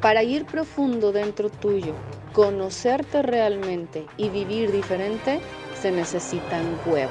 [0.00, 1.94] Para ir profundo dentro tuyo,
[2.32, 5.40] conocerte realmente y vivir diferente,
[5.80, 7.10] se necesitan huevos.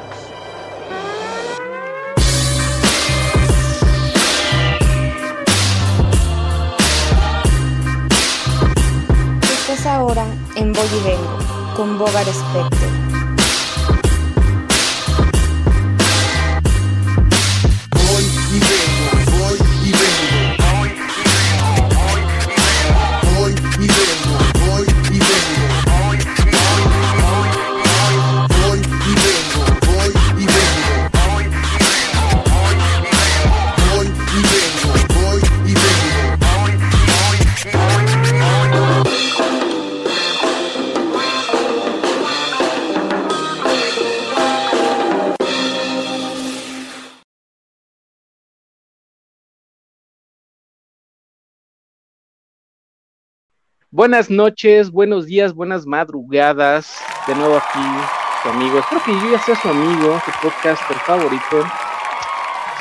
[9.42, 10.26] Estás ahora
[10.56, 10.88] en Voy
[11.76, 13.05] con Bogar Specter.
[53.96, 56.98] Buenas noches, buenos días, buenas madrugadas.
[57.26, 57.80] De nuevo aquí,
[58.44, 58.80] su amigo.
[58.80, 61.64] Espero que yo ya sea su amigo, su podcaster favorito.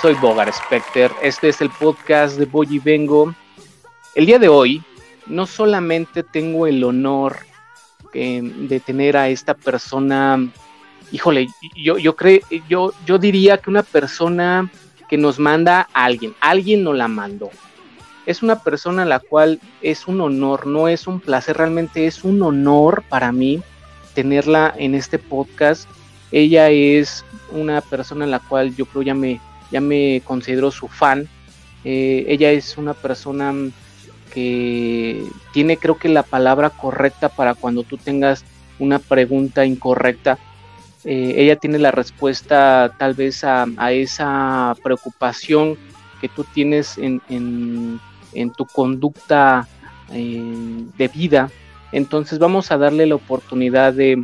[0.03, 1.13] Soy Bogar Specter.
[1.23, 3.33] Este es el podcast de Boy y Vengo.
[4.17, 4.83] El día de hoy,
[5.27, 7.37] no solamente tengo el honor
[8.13, 10.45] eh, de tener a esta persona.
[11.13, 12.17] Híjole, yo, yo,
[12.69, 14.69] yo, yo diría que una persona
[15.09, 16.35] que nos manda a alguien.
[16.41, 17.53] Alguien nos la mandó
[18.27, 22.25] es una persona a la cual es un honor, no es un placer, realmente es
[22.25, 23.63] un honor para mí
[24.15, 25.89] tenerla en este podcast.
[26.33, 30.89] Ella es una persona en la cual yo creo ya me, ya me considero su
[30.89, 31.29] fan.
[31.85, 33.53] Eh, ella es una persona
[34.33, 38.45] que tiene creo que la palabra correcta para cuando tú tengas
[38.79, 40.39] una pregunta incorrecta.
[41.05, 45.77] Eh, ella tiene la respuesta tal vez a, esa preocupación
[46.21, 48.01] que tú tienes en, en
[48.53, 49.67] tu conducta
[50.13, 51.51] eh, de vida.
[51.93, 54.23] Entonces vamos a darle la oportunidad de,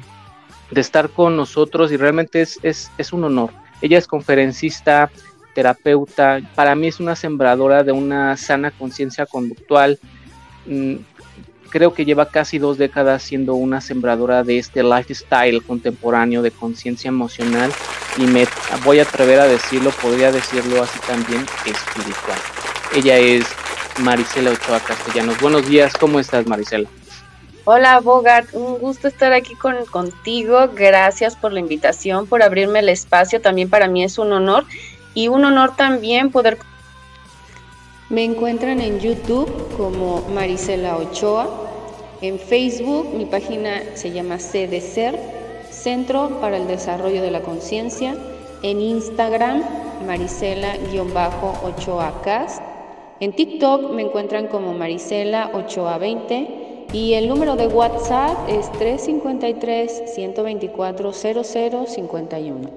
[0.72, 3.50] estar con nosotros y realmente es, es, un honor.
[3.82, 5.10] Ella es conferencista,
[5.54, 9.98] terapeuta, para mí es una sembradora de una sana conciencia conductual.
[10.66, 10.96] Mm,
[11.70, 17.08] creo que lleva casi dos décadas siendo una sembradora de este lifestyle contemporáneo de conciencia
[17.08, 17.72] emocional
[18.18, 18.46] y me
[18.84, 22.38] voy a atrever a decirlo, podría decirlo así también, espiritual.
[22.94, 23.46] Ella es
[23.98, 25.40] Marisela Ochoa Castellanos.
[25.40, 26.88] Buenos días, ¿cómo estás Marisela?
[27.64, 30.70] Hola Bogart, un gusto estar aquí con, contigo.
[30.74, 33.40] Gracias por la invitación, por abrirme el espacio.
[33.40, 34.64] También para mí es un honor
[35.14, 36.58] y un honor también poder...
[38.08, 41.48] Me encuentran en YouTube como Marisela Ochoa.
[42.22, 45.18] En Facebook mi página se llama CDCER,
[45.70, 48.16] Centro para el Desarrollo de la Conciencia.
[48.62, 49.62] En Instagram,
[50.06, 52.69] Marisela-Ochoa Cast.
[53.20, 61.12] En TikTok me encuentran como Marisela 8A20 y el número de WhatsApp es 353 124
[61.12, 62.70] 0051.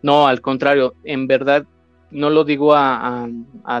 [0.00, 1.66] No, al contrario, en verdad
[2.10, 3.28] no lo digo a,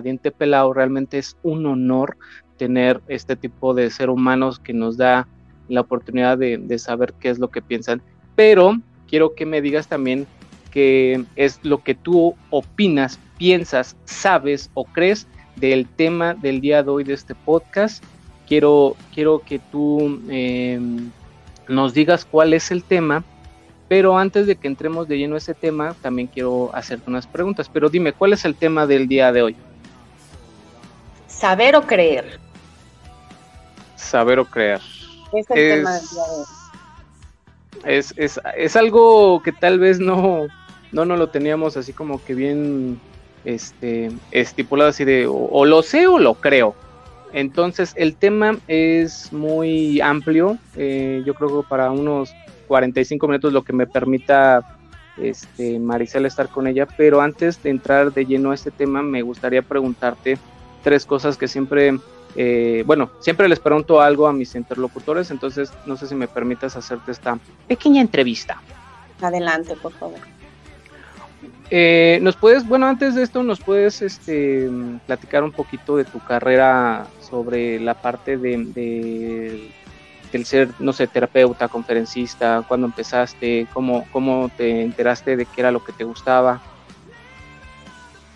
[0.02, 2.18] diente pelado, realmente es un honor
[2.58, 5.26] tener este tipo de ser humanos que nos da
[5.68, 8.02] la oportunidad de saber qué es lo que piensan.
[8.36, 8.76] Pero
[9.08, 10.26] quiero que me digas también
[10.74, 16.90] qué es lo que tú opinas piensas, sabes o crees del tema del día de
[16.90, 18.02] hoy de este podcast.
[18.48, 21.10] Quiero, quiero que tú em,
[21.68, 23.22] nos digas cuál es el tema,
[23.88, 27.70] pero antes de que entremos de lleno a ese tema, también quiero hacerte unas preguntas.
[27.72, 29.56] Pero dime, ¿cuál es el tema del día de hoy?
[31.28, 32.40] Saber o creer.
[33.94, 34.80] Saber o creer.
[35.32, 36.46] Es el tema del día de hoy.
[37.84, 40.48] Es, es, es algo que tal vez no,
[40.94, 43.00] no, no lo teníamos así como que bien
[43.44, 46.74] este, estipulado así de o, lo sé o lo creo.
[47.32, 52.32] Entonces el tema es muy amplio, eh, yo creo que para unos
[52.68, 54.78] 45 minutos lo que me permita
[55.16, 55.80] este,
[56.24, 60.38] estar con ella, pero antes de entrar de lleno a este tema me gustaría preguntarte
[60.84, 61.98] tres cosas que siempre,
[62.36, 66.76] eh, bueno, siempre les pregunto algo a mis interlocutores, entonces no sé si me permitas
[66.76, 67.36] hacerte esta
[67.66, 68.62] pequeña entrevista.
[69.20, 70.20] Adelante, por favor.
[71.70, 74.68] Eh, nos puedes, bueno, antes de esto, nos puedes este,
[75.06, 79.70] platicar un poquito de tu carrera sobre la parte de,
[80.32, 85.70] del ser, no sé, terapeuta, conferencista, cuándo empezaste, cómo, cómo te enteraste de qué era
[85.70, 86.60] lo que te gustaba.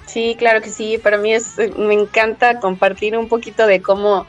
[0.07, 0.97] Sí, claro que sí.
[0.99, 4.27] Para mí es, me encanta compartir un poquito de cómo,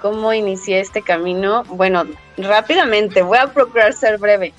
[0.00, 1.62] cómo inicié este camino.
[1.68, 2.04] Bueno,
[2.36, 4.52] rápidamente, voy a procurar ser breve.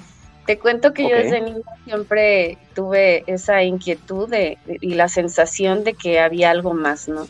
[0.52, 5.94] Te cuento que yo desde niña siempre tuve esa inquietud de, y la sensación de
[5.94, 7.26] que había algo más, ¿no?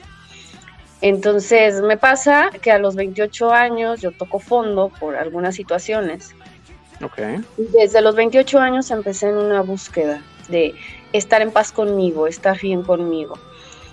[1.01, 6.33] Entonces me pasa que a los 28 años yo toco fondo por algunas situaciones.
[6.99, 7.45] Okay.
[7.57, 10.73] Desde los 28 años empecé en una búsqueda de
[11.13, 13.37] estar en paz conmigo, estar bien conmigo.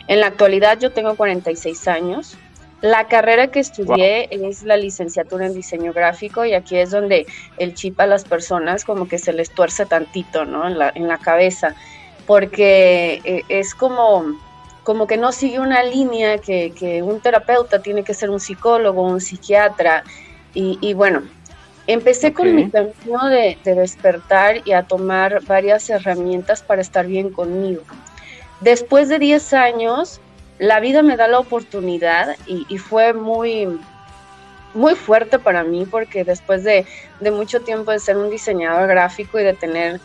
[0.06, 2.38] En la actualidad yo tengo 46 años.
[2.80, 7.26] La carrera que estudié es la licenciatura en diseño gráfico y aquí es donde
[7.56, 10.68] el chip a las personas como que se les tuerce tantito, ¿no?
[10.68, 11.74] En la, en la cabeza,
[12.26, 14.26] porque eh, es como,
[14.84, 19.02] como que no sigue una línea que, que un terapeuta tiene que ser un psicólogo,
[19.02, 20.04] un psiquiatra.
[20.54, 21.22] Y, y bueno,
[21.88, 27.30] empecé con mi camino de, de despertar y a tomar varias herramientas para estar bien
[27.30, 27.82] conmigo.
[28.60, 30.20] Después de 10 años,
[30.58, 33.68] la vida me da la oportunidad y, fue muy,
[34.74, 36.84] muy fuerte para mí porque después de,
[37.32, 40.00] mucho tiempo de ser un diseñador gráfico y de tener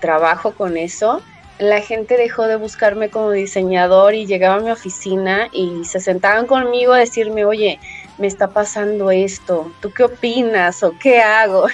[0.00, 1.22] trabajo con eso,
[1.58, 6.46] la gente dejó de buscarme como diseñador y llegaba a mi oficina y se sentaban
[6.46, 7.80] conmigo a decirme, oye,
[8.18, 11.66] me está pasando esto, ¿tú qué opinas o qué hago?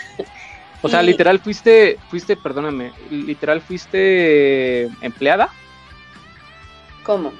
[0.85, 5.49] O sea, literal fuiste, fuiste, perdóname, literal fuiste empleada.
[7.05, 7.33] ¿Cómo?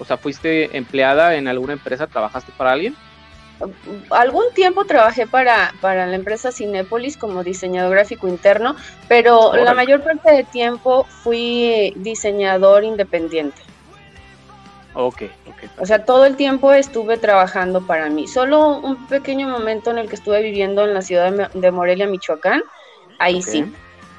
[0.00, 2.06] O sea, ¿fuiste empleada en alguna empresa?
[2.06, 2.96] ¿Trabajaste para alguien?
[4.08, 8.74] Algún tiempo trabajé para, para la empresa Cinépolis como diseñador gráfico interno,
[9.06, 13.60] pero la mayor parte del tiempo fui diseñador independiente.
[14.94, 15.70] Ok, ok.
[15.78, 18.26] O sea, todo el tiempo estuve trabajando para mí.
[18.26, 22.62] Solo un pequeño momento en el que estuve viviendo en la ciudad de Morelia, Michoacán,
[23.18, 23.70] ahí sí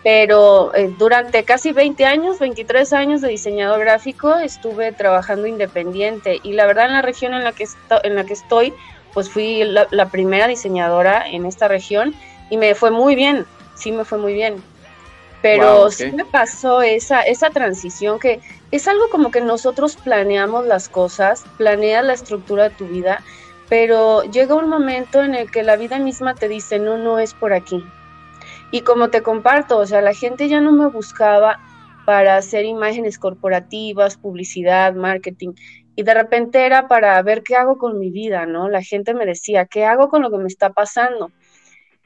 [0.03, 6.39] pero eh, durante casi 20 años, 23 años de diseñador gráfico, estuve trabajando independiente.
[6.41, 7.67] Y la verdad en la región en la que,
[8.03, 8.73] en la que estoy,
[9.13, 12.15] pues fui la, primera diseñadora en esta región
[12.49, 13.45] y me fue muy bien,
[13.75, 14.55] sí me fue muy bien.
[15.41, 18.39] Pero sí me pasó esa, esa transición que
[18.71, 23.23] es algo como que nosotros planeamos las cosas, planeas la estructura de tu vida,
[23.67, 27.33] pero llega un momento en el que la vida misma te dice, no, no es
[27.33, 27.83] por aquí,
[28.71, 31.59] y como te comparto, o sea, la gente ya no me buscaba
[32.05, 35.51] para hacer imágenes corporativas, publicidad, marketing,
[35.95, 38.69] y de repente era para ver qué hago con mi vida, ¿no?
[38.69, 41.31] La gente me decía, ¿qué hago con lo que me está pasando?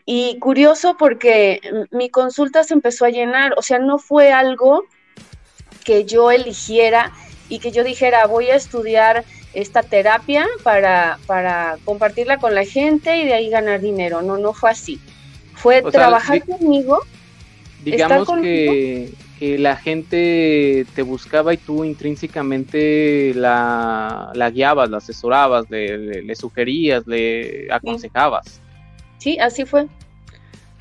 [0.05, 4.83] Y curioso porque mi consulta se empezó a llenar, o sea, no fue algo
[5.83, 7.11] que yo eligiera
[7.47, 9.23] y que yo dijera, voy a estudiar
[9.53, 14.23] esta terapia para, para compartirla con la gente y de ahí ganar dinero.
[14.23, 14.99] No, no fue así
[15.65, 16.99] fue trabajar conmigo.
[17.83, 25.65] Digamos que, que, la gente te buscaba y tú intrínsecamente la, la guiabas, la asesorabas,
[25.71, 28.61] le, sugerías, le aconsejabas.
[29.17, 29.87] Sí, así fue.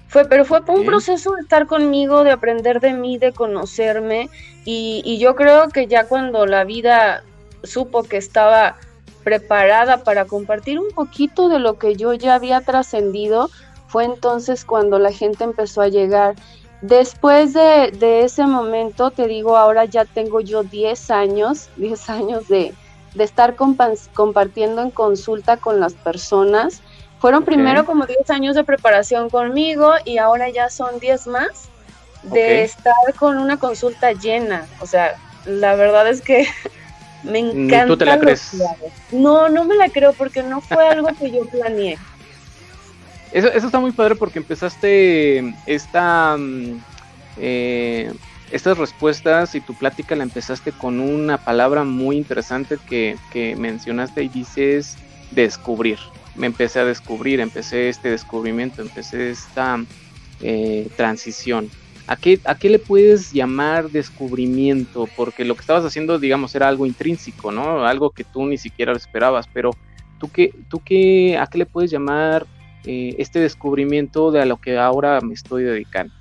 [0.09, 4.29] Fue, pero fue un proceso de estar conmigo, de aprender de mí, de conocerme.
[4.67, 7.25] Y, y yo creo que ya cuando la vida
[7.63, 8.77] supo que estaba
[9.25, 13.49] preparada para compartir un poquito de lo que yo ya había trascendido,
[13.95, 16.35] fue entonces cuando la gente empezó a llegar.
[16.81, 22.75] Después de, ese momento, te digo, ahora ya tengo yo 10 años, 10 años de,
[23.17, 26.83] estar compartiendo en consulta con las personas.
[27.21, 31.69] Fueron primero como 10 años de preparación conmigo y ahora ya son 10 más
[32.25, 34.67] de estar con una consulta llena.
[34.81, 35.15] O sea,
[35.47, 36.49] la verdad es que
[37.23, 37.87] me encanta.
[37.87, 38.57] ¿Tú te la crees?
[39.13, 41.97] No, no me la creo porque no fue algo que yo planeé.
[43.35, 46.79] Eso, está muy padre porque empezaste esta, mm,
[47.41, 48.13] eh,
[48.53, 53.17] estas respuestas y tu plática la empezaste con una palabra muy interesante que,
[53.59, 54.97] mencionaste y dices
[55.33, 55.99] descubrir.
[56.37, 59.85] Me empecé a descubrir, empecé este descubrimiento, empecé esta
[60.41, 61.71] eh, transición.
[62.07, 65.09] ¿A qué, ¿A qué le puedes llamar descubrimiento?
[65.17, 67.85] Porque lo que estabas haciendo, digamos, era algo intrínseco, ¿no?
[67.85, 69.73] Algo que tú ni siquiera lo esperabas, pero
[70.21, 72.47] ¿tú qué, tú qué, a qué le puedes llamar
[72.87, 76.15] eh, este descubrimiento de a lo que ahora me estoy dedicando?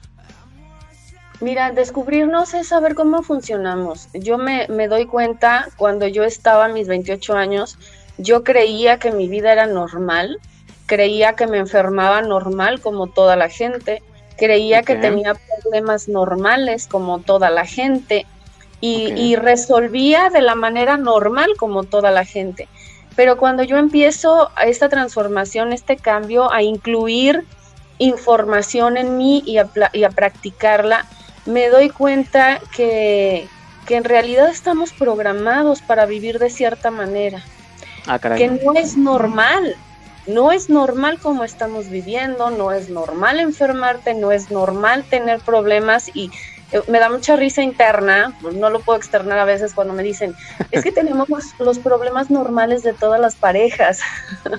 [1.42, 4.08] Mira, descubrirnos es saber cómo funcionamos.
[4.14, 7.78] Yo me, me, doy cuenta cuando yo estaba a mis 28 años,
[8.18, 10.40] yo creía que mi vida era normal,
[10.86, 14.02] creía que me enfermaba normal como toda la gente,
[14.38, 18.26] creía que tenía problemas normales como toda la gente
[18.80, 22.68] y, y resolvía de la manera normal como toda la gente.
[23.16, 27.46] Pero cuando yo empiezo a esta transformación, este cambio, a incluir
[28.00, 31.06] información en mí y a, y a practicarla,
[31.46, 33.48] me doy cuenta que,
[33.86, 37.44] que, en realidad estamos programados para vivir de cierta manera.
[38.08, 39.76] Ah, que no es normal,
[40.28, 46.10] no es normal como estamos viviendo, no es normal enfermarte, no es normal tener problemas
[46.14, 46.32] y
[46.88, 50.36] me da mucha risa interna, no lo puedo externar a veces cuando me dicen,
[50.72, 51.28] es que tenemos
[51.60, 54.00] los, problemas normales de todas las parejas.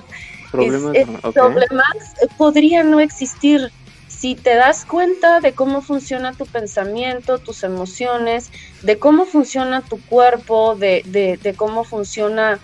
[0.51, 0.95] Problemas,
[1.33, 3.71] problemas eh, podrían no existir
[4.07, 8.49] si te das cuenta de cómo funciona tu pensamiento, tus emociones,
[8.81, 12.59] de cómo funciona tu cuerpo, de, de, cómo funciona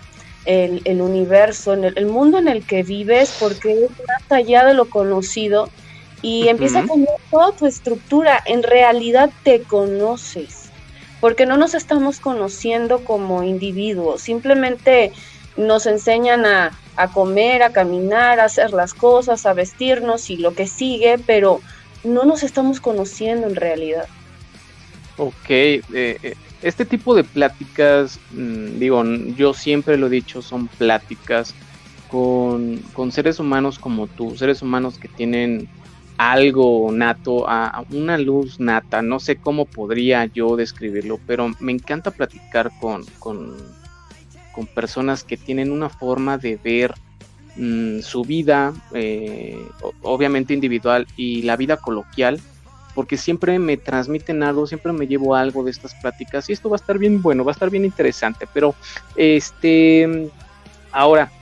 [0.46, 4.72] el, el universo, en el, mundo en el que vives, porque es más allá de
[4.72, 5.68] lo conocido
[6.22, 8.40] y empieza a cambiar toda tu estructura.
[8.46, 10.70] En realidad te conoces,
[11.20, 15.12] porque no nos estamos conociendo como individuos, simplemente
[15.56, 16.70] nos enseñan a,
[17.12, 21.60] comer, a caminar, a hacer las cosas, a vestirnos y lo que sigue, pero
[22.04, 24.06] no nos estamos conociendo en realidad.
[25.18, 29.04] Ok, eh, eh, este tipo de pláticas, mm, digo,
[29.36, 31.54] yo siempre lo he dicho, son pláticas
[32.08, 35.68] con, con seres humanos como tú, seres humanos que tienen
[36.16, 42.10] algo nato, a una luz nata, no sé cómo podría yo describirlo, pero me encanta
[42.10, 43.56] platicar con, con,
[44.74, 46.94] personas que tienen una forma de ver
[47.56, 49.58] mm, su vida, eh,
[50.02, 52.40] obviamente individual, y la vida coloquial,
[52.94, 56.76] porque siempre me transmiten algo, siempre me llevo algo de estas pláticas, y esto va
[56.76, 58.74] a estar bien bueno, va a estar bien interesante, pero
[59.16, 60.30] este,
[60.92, 61.32] ahora,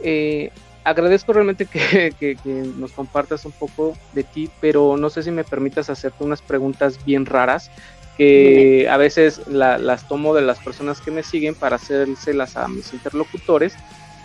[0.00, 0.50] eh,
[0.88, 2.36] agradezco realmente que,
[2.76, 7.04] nos compartas un poco de ti, pero no sé si me permitas hacerte unas preguntas
[7.04, 7.70] bien raras
[8.16, 12.92] que a veces las tomo de las personas que me siguen para hacérselas a mis
[12.92, 13.76] interlocutores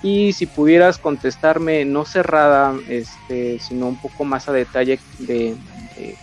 [0.02, 5.56] y si pudieras contestarme no cerrada, este, sino un poco más a detalle de,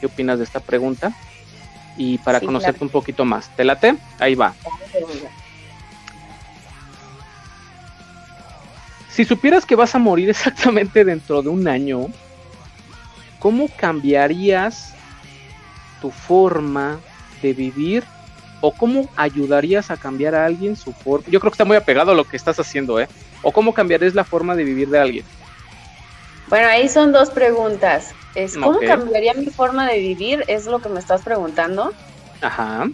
[0.00, 1.12] qué opinas de esta pregunta
[1.96, 3.54] y para conocerte un poquito más.
[3.54, 3.94] ¿Te late?
[4.18, 4.54] Ahí va.
[9.20, 12.06] Si supieras que vas a morir exactamente dentro de un año,
[13.38, 14.94] ¿cómo cambiarías
[16.00, 16.98] tu forma
[17.42, 18.02] de vivir
[18.62, 21.26] o cómo ayudarías a cambiar a alguien su forma?
[21.28, 23.08] Yo creo que está muy apegado a lo que estás haciendo, ¿eh?
[23.42, 25.24] ¿O cómo cambiarías la forma de vivir de alguien?
[26.48, 28.14] Bueno, ahí son dos preguntas.
[28.34, 30.44] Es, ¿Cómo cambiaría mi forma de vivir?
[30.48, 31.92] Es lo que me estás preguntando.
[32.40, 32.88] Ajá.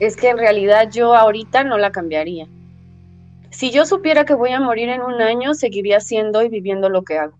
[0.00, 2.48] Es que en realidad yo ahorita no la cambiaría.
[3.50, 7.02] Si yo supiera que voy a morir en un año, seguiría haciendo y viviendo lo
[7.02, 7.36] que hago.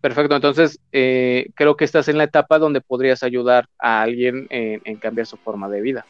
[0.00, 4.96] Perfecto, entonces eh, creo que estás en la etapa donde podrías ayudar a alguien en,
[4.98, 6.06] cambiar su forma de vida.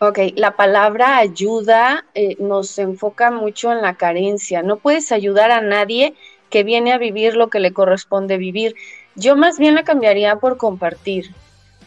[0.00, 4.62] Ok, la palabra ayuda eh, nos enfoca mucho en la carencia.
[4.62, 6.14] No puedes ayudar a nadie
[6.48, 8.74] que viene a vivir lo que le corresponde vivir.
[9.14, 11.34] Yo más bien la cambiaría por compartir.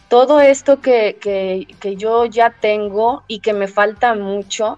[0.09, 4.77] Todo esto que, que, que yo ya tengo y que me falta mucho,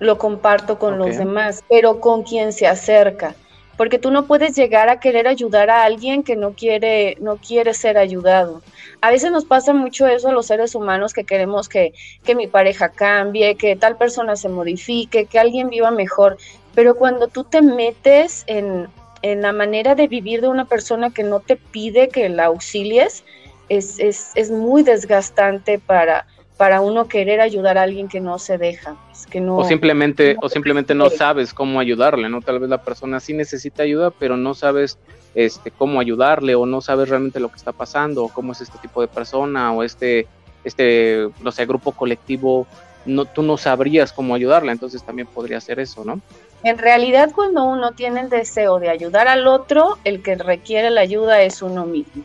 [0.00, 3.34] lo comparto con los demás, pero con quien se acerca,
[3.76, 7.74] porque tú no puedes llegar a querer ayudar a alguien que no quiere no quiere
[7.74, 8.62] ser ayudado.
[9.02, 11.92] A veces nos pasa mucho eso a los seres humanos que queremos que,
[12.24, 16.38] que mi pareja cambie, que tal persona se modifique, que alguien viva mejor,
[16.74, 18.88] pero cuando tú te metes en,
[19.20, 23.22] en la manera de vivir de una persona que no te pide que la auxilies,
[23.68, 26.26] es, es, es muy desgastante para,
[26.60, 30.36] para uno querer ayudar a alguien que no se deja, pues, que no o simplemente
[30.42, 34.36] o simplemente no sabes cómo ayudarle, no tal vez la persona sí necesita ayuda, pero
[34.36, 34.98] no sabes
[35.34, 38.76] este cómo ayudarle o no sabes realmente lo que está pasando o cómo es este
[38.76, 40.26] tipo de persona o este
[40.62, 42.66] este no sé grupo colectivo
[43.06, 46.20] no tú no sabrías cómo ayudarle, entonces también podría ser eso, ¿no?
[46.62, 51.00] En realidad cuando uno tiene el deseo de ayudar al otro, el que requiere la
[51.00, 52.22] ayuda es uno mismo.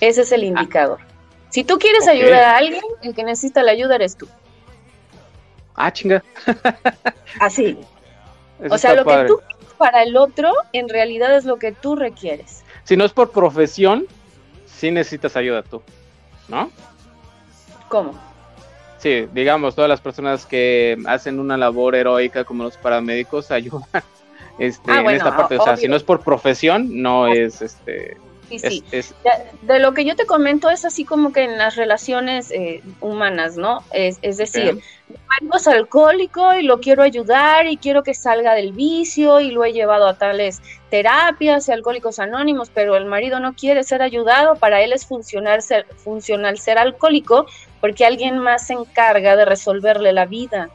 [0.00, 0.98] Ese es el ah.
[1.50, 4.28] Si tú quieres ayudar a alguien, el que necesita la ayuda eres tú.
[5.74, 6.22] Ah, chinga.
[7.40, 7.78] Así.
[8.68, 9.40] o sea, lo que tú
[9.78, 12.64] para el otro, en realidad es lo que tú requieres.
[12.84, 14.06] Si no es por profesión,
[14.66, 15.82] sí necesitas ayuda tú,
[16.48, 16.70] ¿no?
[17.88, 18.12] ¿Cómo?
[18.98, 23.84] Sí, digamos, todas las personas que hacen una labor heroica como los paramédicos ayudan
[24.58, 25.56] este, ah, en esta parte.
[25.56, 28.16] O sea, si no es por profesión, no es este
[28.48, 28.82] Sí, sí.
[29.62, 33.56] De, lo que yo te comento es así como que en las relaciones eh, humanas,
[33.56, 33.84] ¿no?
[33.92, 38.72] Es, es decir, mi es alcohólico y lo quiero ayudar y quiero que salga del
[38.72, 43.54] vicio y lo he llevado a tales terapias y alcohólicos anónimos, pero el marido no
[43.54, 47.46] quiere ser ayudado, para él es funcional ser, funcional ser alcohólico
[47.80, 50.70] porque alguien más se encarga de resolverle la vida.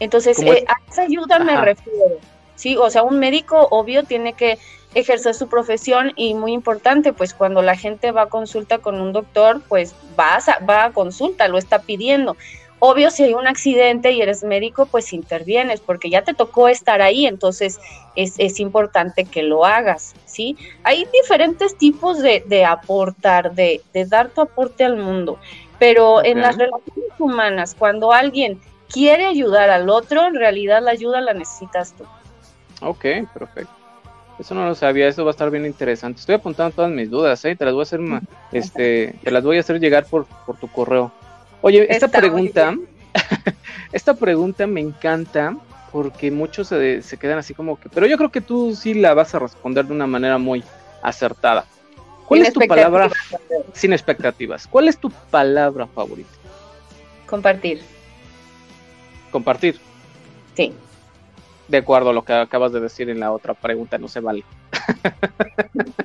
[0.00, 2.18] Entonces, eh, a esa ayuda me refiero.
[2.54, 4.58] Sí, o sea, un médico obvio tiene que
[4.94, 9.12] ejercer su profesión y muy importante, pues cuando la gente va a consulta con un
[9.12, 12.36] doctor, pues va a, va a consulta, lo está pidiendo.
[12.80, 17.02] Obvio, si hay un accidente y eres médico, pues intervienes, porque ya te tocó estar
[17.02, 17.80] ahí, entonces
[18.14, 20.56] es, importante que lo hagas, ¿sí?
[20.84, 25.38] Hay diferentes tipos de, aportar, de, dar tu aporte al mundo,
[25.80, 31.20] pero en las relaciones humanas, cuando alguien quiere ayudar al otro, en realidad la ayuda
[31.20, 32.04] la necesitas tú.
[32.80, 33.04] Ok,
[33.34, 33.77] perfecto.
[34.38, 36.20] Eso no lo sabía, eso va a estar bien interesante.
[36.20, 37.56] Estoy apuntando todas mis dudas, ¿eh?
[37.56, 38.00] Te las voy a hacer,
[38.52, 41.10] este, te las voy a hacer llegar por, por tu correo.
[41.60, 42.76] Oye, esta pregunta,
[43.92, 45.56] esta pregunta me encanta
[45.90, 49.14] porque muchos se, se, quedan así como que, pero yo creo que tú sí la
[49.14, 50.62] vas a responder de una manera muy
[51.02, 51.64] acertada.
[52.26, 53.10] ¿Cuál es tu palabra
[53.72, 54.66] sin expectativas?
[54.66, 56.28] ¿Cuál es tu palabra favorita?
[57.26, 57.80] Compartir.
[59.32, 59.80] Compartir.
[60.54, 60.74] Sí
[61.68, 64.44] de acuerdo a lo que acabas de decir en la otra pregunta, no se vale.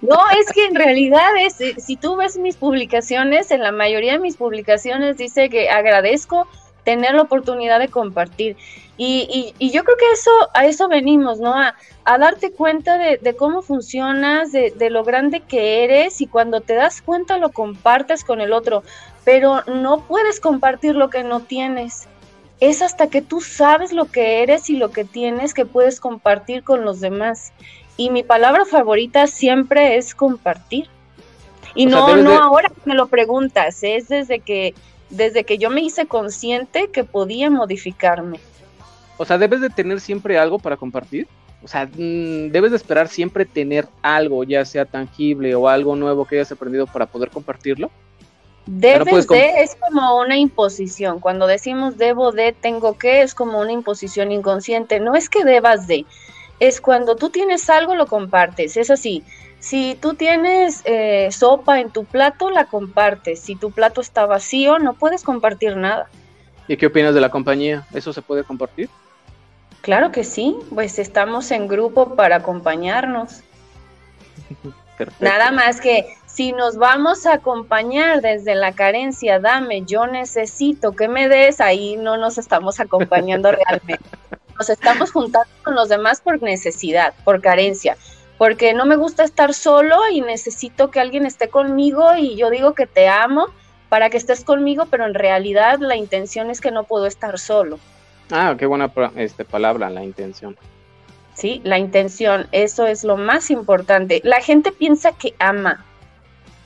[0.02, 4.14] No, es que en realidad es, eh, si tú ves mis publicaciones, en la mayoría
[4.14, 6.48] de mis publicaciones dice que agradezco
[6.84, 8.58] tener la oportunidad de compartir.
[8.98, 11.56] Y, y, yo creo que eso, a eso venimos, ¿no?
[11.56, 11.74] A,
[12.18, 17.02] darte cuenta de, cómo funcionas, de, de, lo grande que eres y cuando te das
[17.02, 18.84] cuenta lo compartes con el otro,
[19.24, 22.08] pero no puedes compartir lo que no tienes
[22.60, 26.64] es hasta que tú sabes lo que eres y lo que tienes que puedes compartir
[26.64, 27.52] con los demás.
[27.98, 30.88] Y mi palabra favorita siempre es compartir.
[31.76, 34.74] Y no, no ahora que me lo preguntas, es desde que,
[35.10, 38.40] desde que yo me hice consciente que podía modificarme.
[39.18, 41.28] O sea, debes de tener siempre algo para compartir.
[41.64, 46.26] O sea, mm, debes de esperar siempre tener algo, ya sea tangible o algo nuevo
[46.26, 47.90] que hayas aprendido para poder compartirlo.
[48.66, 51.20] Debes de es como una imposición.
[51.20, 55.00] Cuando decimos debo de, tengo que, es como una imposición inconsciente.
[55.00, 56.06] No es que debas de,
[56.60, 58.78] es cuando tú tienes algo lo compartes.
[58.78, 59.24] Es así.
[59.60, 63.40] Si tú tienes eh, sopa en tu plato, la compartes.
[63.40, 66.10] Si tu plato está vacío, no puedes compartir nada.
[66.68, 67.86] ¿Y qué opinas de la compañía?
[67.94, 68.90] ¿Eso se puede compartir?
[69.82, 73.42] Claro que sí, pues estamos en grupo para acompañarnos.
[75.20, 81.08] Nada más que si nos vamos a acompañar desde la carencia, dame, yo necesito que
[81.08, 84.04] me des, ahí no nos estamos acompañando realmente.
[84.58, 87.98] Nos estamos juntando con los demás por necesidad, por carencia,
[88.40, 92.74] porque no me gusta estar solo y necesito que alguien esté conmigo y yo digo
[92.74, 93.48] que te amo
[93.90, 97.78] para que estés conmigo, pero en realidad la intención es que no puedo estar solo.
[98.32, 100.58] Ah, qué buena este, palabra, la intención.
[101.36, 104.20] Sí, la intención, eso es lo más importante.
[104.24, 105.86] La gente piensa que ama,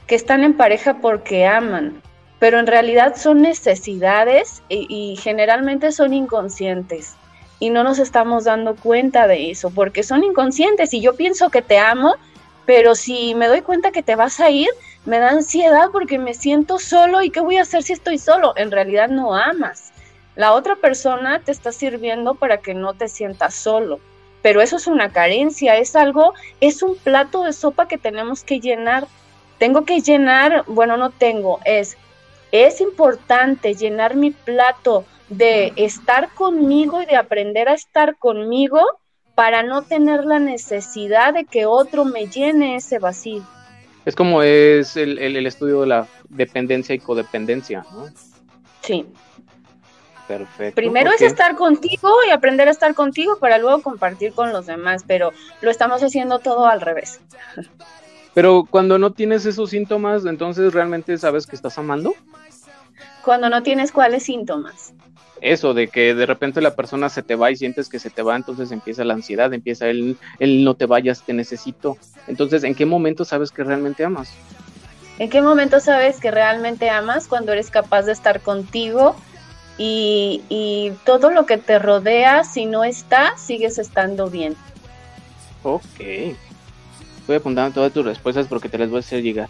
[0.07, 2.01] que están en pareja porque aman,
[2.39, 7.15] pero en realidad son necesidades y, generalmente son inconscientes
[7.59, 11.61] y no nos estamos dando cuenta de eso porque son inconscientes y yo pienso que
[11.61, 12.15] te amo,
[12.65, 14.69] pero si me doy cuenta que te vas a ir,
[15.05, 18.53] me da ansiedad porque me siento solo y qué voy a hacer si estoy solo.
[18.57, 19.93] En realidad no amas.
[20.35, 23.99] La otra persona te está sirviendo para que no te sientas solo,
[24.43, 28.59] pero eso es una carencia, es algo, es un plato de sopa que tenemos que
[28.59, 29.07] llenar
[29.57, 31.97] tengo que llenar, bueno, no tengo, es,
[32.51, 38.79] es importante llenar mi plato de estar conmigo y de aprender a estar conmigo
[39.35, 43.43] para no tener la necesidad de que otro me llene ese vacío.
[44.05, 48.07] Es como es el, estudio de la dependencia y codependencia, ¿no?
[48.81, 49.05] Sí.
[50.27, 50.75] Perfecto.
[50.75, 55.03] Primero es estar contigo y aprender a estar contigo para luego compartir con los demás,
[55.05, 57.21] pero lo estamos haciendo todo al revés.
[58.37, 62.13] Pero cuando no tienes esos síntomas, entonces realmente sabes que estás amando.
[63.25, 64.93] Cuando no tienes cuáles síntomas.
[65.41, 68.21] Eso, de que de repente la persona se te va y sientes que se te
[68.21, 71.97] va, entonces empieza la ansiedad, empieza el, el no te vayas, te necesito.
[72.27, 74.31] Entonces, ¿en qué momento sabes que realmente amas?
[75.17, 77.27] ¿En qué momento sabes que realmente amas?
[77.27, 79.15] Cuando eres capaz de estar contigo
[79.79, 84.55] y, y todo lo que te rodea, si no está, sigues estando bien.
[85.63, 85.81] Ok,
[87.27, 89.49] Voy apuntando todas tus respuestas porque te las voy a hacer llegar.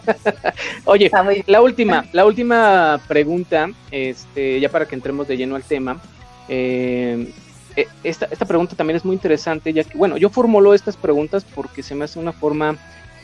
[0.86, 1.10] Oye,
[1.46, 6.00] la última, la última pregunta, este, ya para que entremos de lleno al tema.
[6.48, 7.32] Eh,
[7.76, 11.44] eh, esta, esta, pregunta también es muy interesante, ya que, bueno, yo formulo estas preguntas
[11.54, 12.72] porque se me hace una forma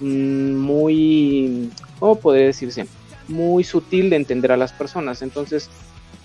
[0.01, 2.87] mm, muy, ¿cómo podría decirse?
[3.27, 5.23] Muy sutil de entender a las personas.
[5.23, 5.71] Entonces,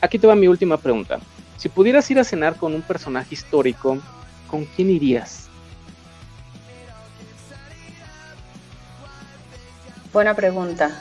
[0.01, 1.19] aquí te va mi última pregunta.
[1.57, 3.99] Si pudieras ir a cenar con un personaje histórico,
[4.47, 5.50] ¿con quién irías?
[10.13, 10.91] Buena pregunta.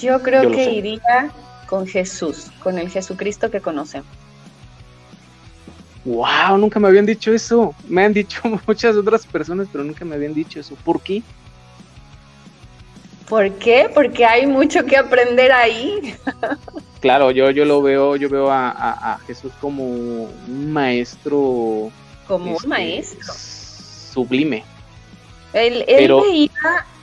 [0.00, 1.30] Yo creo que iría
[1.66, 4.08] con Jesús, con el Jesucristo que conocemos.
[6.04, 7.74] Wow, nunca me habían dicho eso.
[7.88, 10.74] Me han dicho muchas otras personas, pero nunca me habían dicho eso.
[10.84, 11.22] ¿Por qué?
[13.28, 13.90] ¿Por qué?
[13.94, 16.14] Porque hay mucho que aprender ahí.
[17.00, 21.90] Claro, yo, yo lo veo, yo veo a, Jesús como un maestro.
[22.26, 23.34] Como un este, maestro.
[23.34, 24.62] Sublime.
[25.52, 25.84] Él,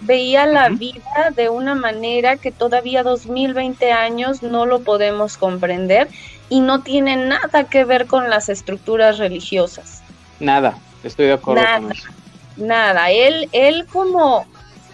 [0.01, 6.07] veía, la vida de una manera que todavía 2020 años no lo podemos comprender
[6.49, 10.01] y no tiene nada que ver con las estructuras religiosas.
[10.39, 12.09] Nada, estoy de acuerdo nada, con eso.
[12.57, 14.45] Nada, él, él como,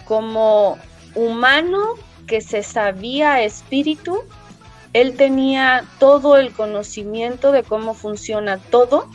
[0.04, 0.78] como
[1.14, 1.94] humano
[2.26, 4.18] que se sabía espíritu,
[4.92, 9.08] él tenía todo el conocimiento de cómo funciona todo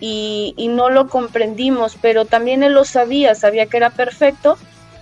[0.00, 4.56] y, no lo comprendimos, pero también él lo sabía, sabía que era perfecto,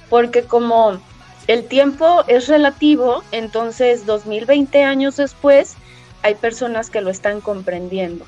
[0.08, 1.00] porque como
[1.46, 5.76] el tiempo es relativo, entonces 2020 años después
[6.22, 8.24] hay personas que lo están comprendiendo.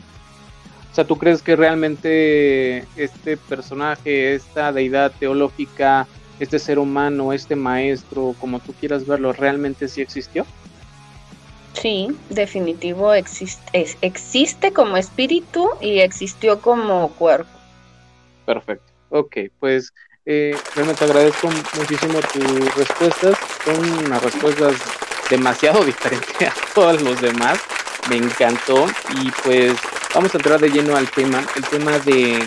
[0.90, 6.06] O sea, ¿tú crees que realmente este personaje, esta deidad teológica,
[6.40, 10.46] este ser humano, este maestro, como tú quieras verlo, realmente sí existió?
[11.80, 17.50] Sí, definitivo existe, existe como espíritu y existió como cuerpo.
[18.46, 18.92] Perfecto.
[19.10, 19.92] Ok, pues
[20.26, 23.38] eh, realmente agradezco muchísimo tus respuestas.
[23.64, 24.74] Son unas respuestas
[25.30, 27.60] demasiado diferentes a todos los demás.
[28.10, 28.86] Me encantó
[29.22, 29.74] y pues
[30.14, 32.38] vamos a entrar de lleno al tema, el tema de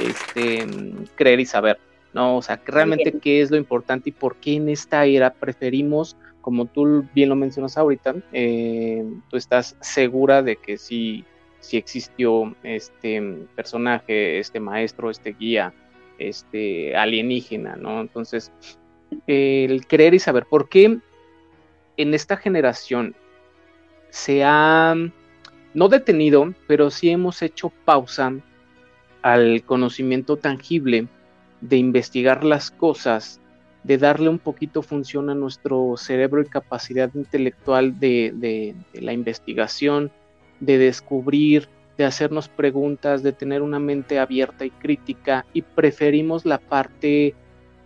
[0.00, 0.66] este
[1.14, 1.78] creer y saber,
[2.12, 2.36] ¿no?
[2.36, 6.66] O sea, realmente qué es lo importante y por qué en esta era preferimos como
[6.66, 11.24] tú bien lo mencionas ahorita, eh, tú estás segura de que sí,
[11.58, 13.20] sí existió este
[13.56, 15.74] personaje, este maestro, este guía,
[16.20, 18.00] este alienígena, ¿no?
[18.00, 18.52] Entonces,
[19.26, 21.00] el creer y saber por qué
[21.96, 23.16] en esta generación
[24.10, 24.94] se ha
[25.74, 28.32] no detenido, pero sí hemos hecho pausa
[29.22, 31.08] al conocimiento tangible
[31.60, 33.40] de investigar las cosas
[33.86, 40.10] de darle un poquito función a nuestro cerebro y capacidad intelectual de, la investigación,
[40.58, 46.58] de descubrir, de hacernos preguntas, de tener una mente abierta y crítica y preferimos la
[46.58, 47.34] parte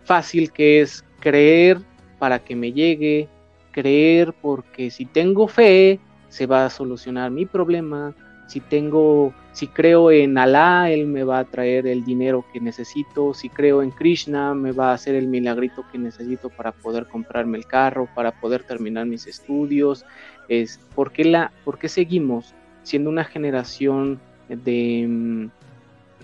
[0.03, 1.79] fácil que es creer
[2.17, 3.29] para que me llegue,
[3.71, 8.15] creer porque si tengo fe se va a solucionar mi problema,
[8.51, 13.33] si tengo, si creo en Alá, él me va a traer el dinero que necesito,
[13.33, 17.57] si creo en Krishna, me va a hacer el milagrito que necesito para poder comprarme
[17.57, 20.05] el carro, para poder terminar mis estudios.
[20.49, 25.45] Es, ¿por, qué la, ¿Por qué seguimos siendo una generación de, mm,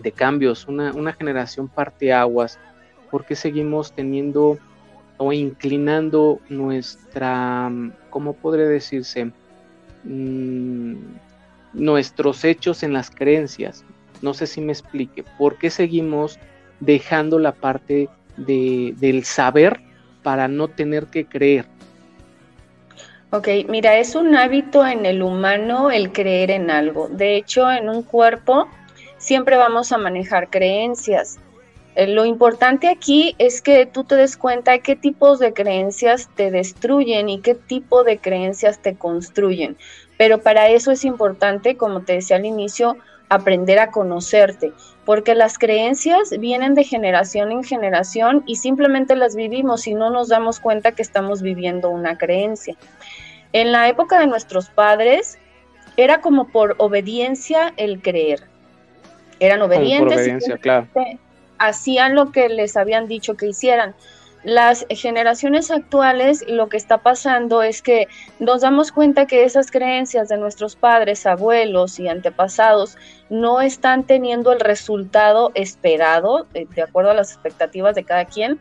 [0.02, 2.60] de cambios, una, una generación parteaguas?
[3.10, 4.58] ¿Por qué seguimos teniendo
[5.16, 9.32] o inclinando nuestra, mm, ¿cómo podría decirse?
[10.04, 10.96] Mm,
[11.78, 13.86] nuestros hechos en las creencias.
[14.22, 15.24] No sé si me explique.
[15.38, 16.40] ¿Por qué seguimos
[16.80, 19.80] dejando la parte de, del saber
[20.24, 21.66] para no tener que creer?
[23.30, 27.10] Ok, mira, es un hábito en el humano el creer en algo.
[27.10, 28.68] De hecho, en un cuerpo
[29.18, 31.38] siempre vamos a manejar creencias.
[31.96, 36.30] Eh, lo importante aquí es que tú te des cuenta de qué tipos de creencias
[36.36, 39.78] te destruyen y qué tipo de creencias te construyen.
[40.18, 42.98] Pero para eso es importante, como te decía al inicio,
[43.30, 44.72] aprender a conocerte,
[45.06, 50.30] porque las creencias vienen de generación en generación y simplemente las vivimos y no nos
[50.30, 52.76] damos cuenta que estamos viviendo una creencia.
[53.54, 55.38] En la época de nuestros padres
[55.98, 58.44] era como por obediencia el creer.
[59.40, 60.88] Eran obedientes, claro.
[61.58, 63.96] hacían lo que les habían dicho que hicieran.
[64.48, 68.08] Las generaciones actuales lo que está pasando es que
[68.40, 72.98] nos damos cuenta que esas creencias de nuestros padres, abuelos y antepasados
[73.30, 78.58] no están teniendo el resultado esperado eh, de acuerdo a las expectativas de cada quien.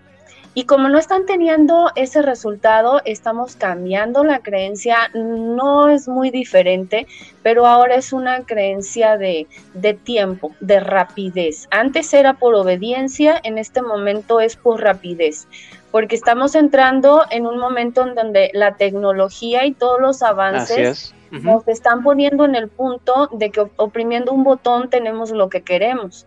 [0.54, 5.10] Y como no están teniendo ese resultado, estamos cambiando la creencia.
[5.12, 7.06] No es muy diferente,
[7.42, 11.68] pero ahora es una creencia de, de, tiempo, de rapidez.
[11.70, 15.46] Antes era por obediencia, en este momento es por rapidez
[15.90, 21.66] porque estamos entrando en un momento en donde la tecnología y todos los avances nos
[21.68, 26.26] están poniendo en el punto de que oprimiendo un botón tenemos lo que queremos.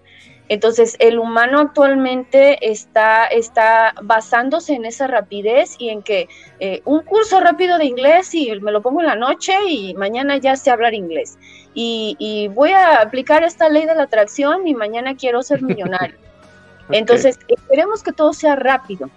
[0.49, 6.27] Entonces, el humano actualmente está, está basándose en esa rapidez y en que
[6.59, 10.37] eh, un curso rápido de inglés y me lo pongo en la noche y mañana
[10.37, 11.37] ya sé hablar inglés.
[11.75, 16.17] Y, y voy a aplicar esta ley de la atracción y mañana quiero ser millonario.
[16.89, 17.37] Entonces,
[17.69, 19.07] queremos que todo sea rápido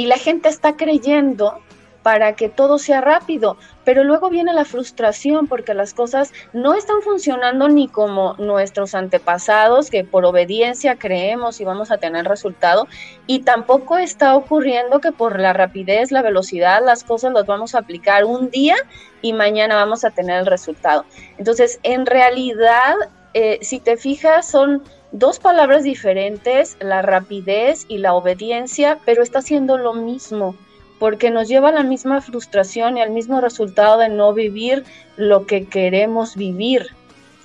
[0.00, 1.60] y la gente está creyendo
[2.02, 7.02] para que todo sea rápido, pero luego viene la frustración porque las cosas no están
[7.02, 12.88] funcionando ni como nuestros antepasados, que por obediencia creemos y vamos a tener resultado,
[13.26, 17.80] y tampoco está ocurriendo que por la rapidez, la velocidad, las cosas las vamos a
[17.80, 18.76] aplicar un día
[19.20, 21.04] y mañana vamos a tener el resultado.
[21.36, 22.94] Entonces, en realidad,
[23.34, 29.40] eh, si te fijas, son dos palabras diferentes, la rapidez y la obediencia, pero está
[29.40, 30.56] haciendo lo mismo
[31.00, 34.84] porque nos lleva a la misma frustración y al mismo resultado de no vivir
[35.16, 36.88] lo que queremos vivir.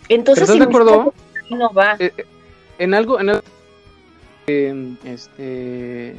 [0.09, 1.13] Entonces, si de acuerdo?
[1.49, 1.95] no va.
[1.99, 2.25] Eh, eh,
[2.79, 3.17] en algo,
[4.47, 6.15] en este,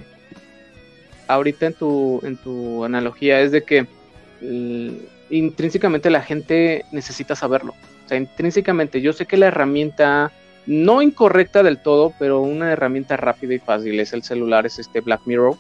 [1.28, 3.87] ahorita en tu, en tu analogía es de que
[5.28, 7.74] intrínsecamente la gente necesita saberlo.
[8.04, 10.32] O sea, intrínsecamente yo sé que la herramienta
[10.66, 15.00] no incorrecta del todo, pero una herramienta rápida y fácil es el celular, es este
[15.00, 15.57] Black Mirror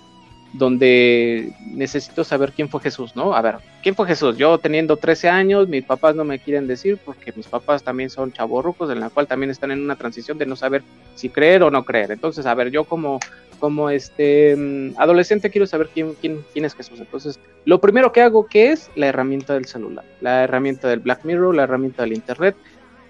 [0.52, 3.34] donde necesito saber quién fue Jesús, ¿no?
[3.34, 4.36] A ver, ¿quién fue Jesús?
[4.36, 8.32] Yo teniendo 13 años, mis papás no me quieren decir porque mis papás también son
[8.32, 10.82] chavorrucos, en la cual también están en una transición de no saber
[11.14, 12.12] si creer o no creer.
[12.12, 13.20] Entonces, a ver, yo como,
[13.58, 17.00] como este mm, adolescente quiero saber quién, quién, quién es Jesús.
[17.00, 18.90] Entonces, lo primero que hago, ¿qué es?
[18.94, 22.56] La herramienta del celular, la herramienta del Black Mirror, la herramienta del Internet,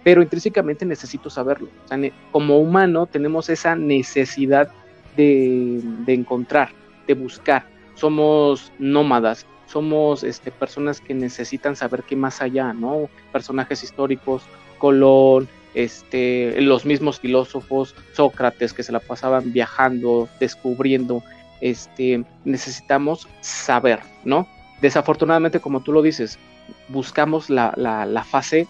[0.06, 1.68] pero intrínsecamente necesito saberlo.
[1.84, 1.98] O sea,
[2.30, 4.68] como humano tenemos esa necesidad
[5.16, 6.68] de, de encontrar
[7.08, 7.66] de buscar.
[7.96, 13.10] Somos nómadas, somos este, personas que necesitan saber qué más allá, ¿no?
[13.32, 14.44] Personajes históricos,
[14.78, 21.24] Colón, este, los mismos filósofos, Sócrates, que se la pasaban viajando, descubriendo,
[21.60, 24.46] este, necesitamos saber, ¿no?
[24.80, 26.38] Desafortunadamente, como tú lo dices,
[26.86, 28.68] buscamos la, la, la fase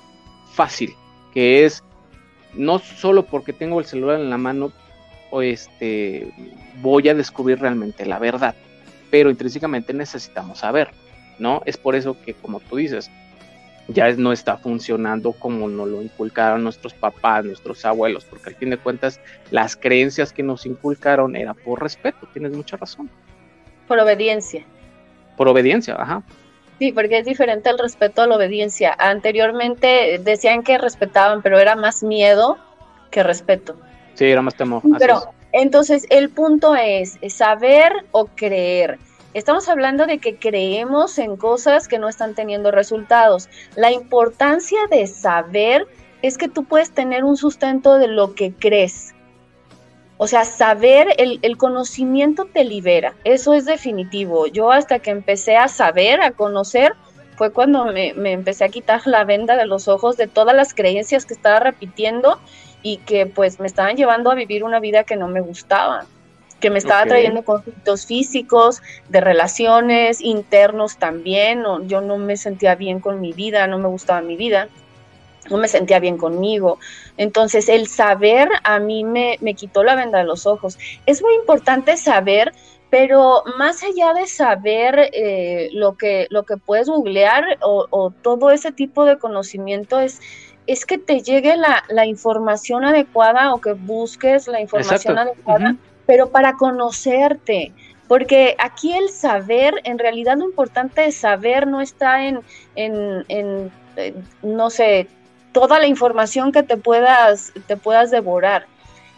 [0.54, 0.94] fácil,
[1.36, 1.84] que es
[2.54, 4.72] no solo porque tengo el celular en la mano,
[5.30, 6.32] o este,
[6.80, 8.54] voy a descubrir realmente la verdad.
[9.10, 10.88] Pero intrínsecamente necesitamos saber,
[11.38, 11.60] ¿no?
[11.66, 13.10] Es por eso que, como tú dices,
[13.86, 18.70] ya no está funcionando como nos lo inculcaron nuestros papás, nuestros abuelos, porque al fin
[18.70, 19.20] de cuentas
[19.50, 23.10] las creencias que nos inculcaron era por respeto, tienes mucha razón.
[23.86, 24.64] Por obediencia.
[25.36, 26.22] Por obediencia, ajá.
[26.78, 28.94] Sí, porque es diferente el respeto a la obediencia.
[28.98, 32.58] Anteriormente decían que respetaban, pero era más miedo
[33.10, 33.76] que respeto.
[34.14, 34.82] Sí, era más temor.
[34.98, 38.98] Pero entonces el punto es saber o creer.
[39.32, 43.48] Estamos hablando de que creemos en cosas que no están teniendo resultados.
[43.74, 45.86] La importancia de saber
[46.22, 49.14] es que tú puedes tener un sustento de lo que crees.
[50.18, 54.46] O sea, saber, el, el, conocimiento te libera, eso es definitivo.
[54.46, 56.94] Yo hasta que empecé a saber, a conocer,
[57.36, 60.72] fue cuando me, me empecé a quitar la venda de los ojos de todas las
[60.72, 62.40] creencias que estaba repitiendo
[62.82, 66.06] y que pues me estaban llevando a vivir una vida que no me gustaba,
[66.60, 73.00] que me estaba trayendo conflictos físicos, de relaciones internos también, yo no me sentía bien
[73.00, 74.68] con mi vida, no me gustaba mi vida,
[75.50, 76.78] no me sentía bien conmigo.
[77.16, 80.78] Entonces el saber a mí me, me quitó la venda de los ojos.
[81.06, 82.52] Es muy importante saber
[82.88, 88.52] pero más allá de saber eh, lo, que, lo que puedes googlear o, o, todo
[88.52, 90.20] ese tipo de conocimiento es
[90.66, 96.54] es que te llegue la, información adecuada o que busques la información adecuada, pero para
[96.54, 97.72] conocerte.
[98.08, 102.40] Porque aquí el saber, en realidad lo importante de saber no está en,
[102.76, 103.72] en,
[104.42, 105.08] no sé,
[105.56, 108.66] toda la información que te puedas, te puedas devorar.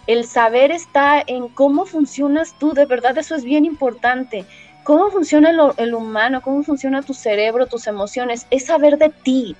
[0.06, 4.44] El saber está en cómo funcionas tú, de verdad eso es bien importante.
[4.84, 9.56] Cómo funciona el, el humano, cómo funciona tu cerebro, tus emociones, es saber de ti,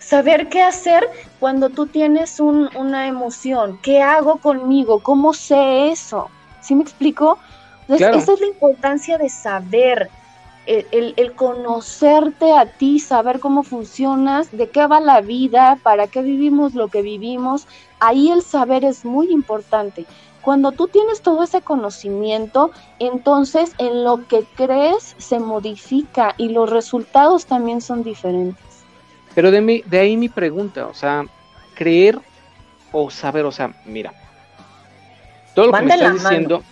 [0.00, 6.28] saber qué hacer cuando tú tienes una emoción, qué hago conmigo, cómo sé eso.
[6.60, 7.38] ¿Sí me explico?
[7.82, 10.10] Entonces, esa es la importancia de saber,
[10.66, 16.22] el, el, conocerte a ti, saber cómo funcionas, de qué va la vida, para qué
[16.22, 17.66] vivimos lo que vivimos.
[18.00, 20.06] Ahí el saber es muy importante.
[20.40, 26.68] Cuando tú tienes todo ese conocimiento, entonces en lo que crees se modifica y los
[26.68, 28.64] resultados también son diferentes.
[29.34, 31.24] Pero de, mi, de ahí mi pregunta, o sea,
[31.74, 32.20] creer
[32.90, 34.12] o saber, o sea, mira,
[35.54, 36.62] todo lo que me estás diciendo,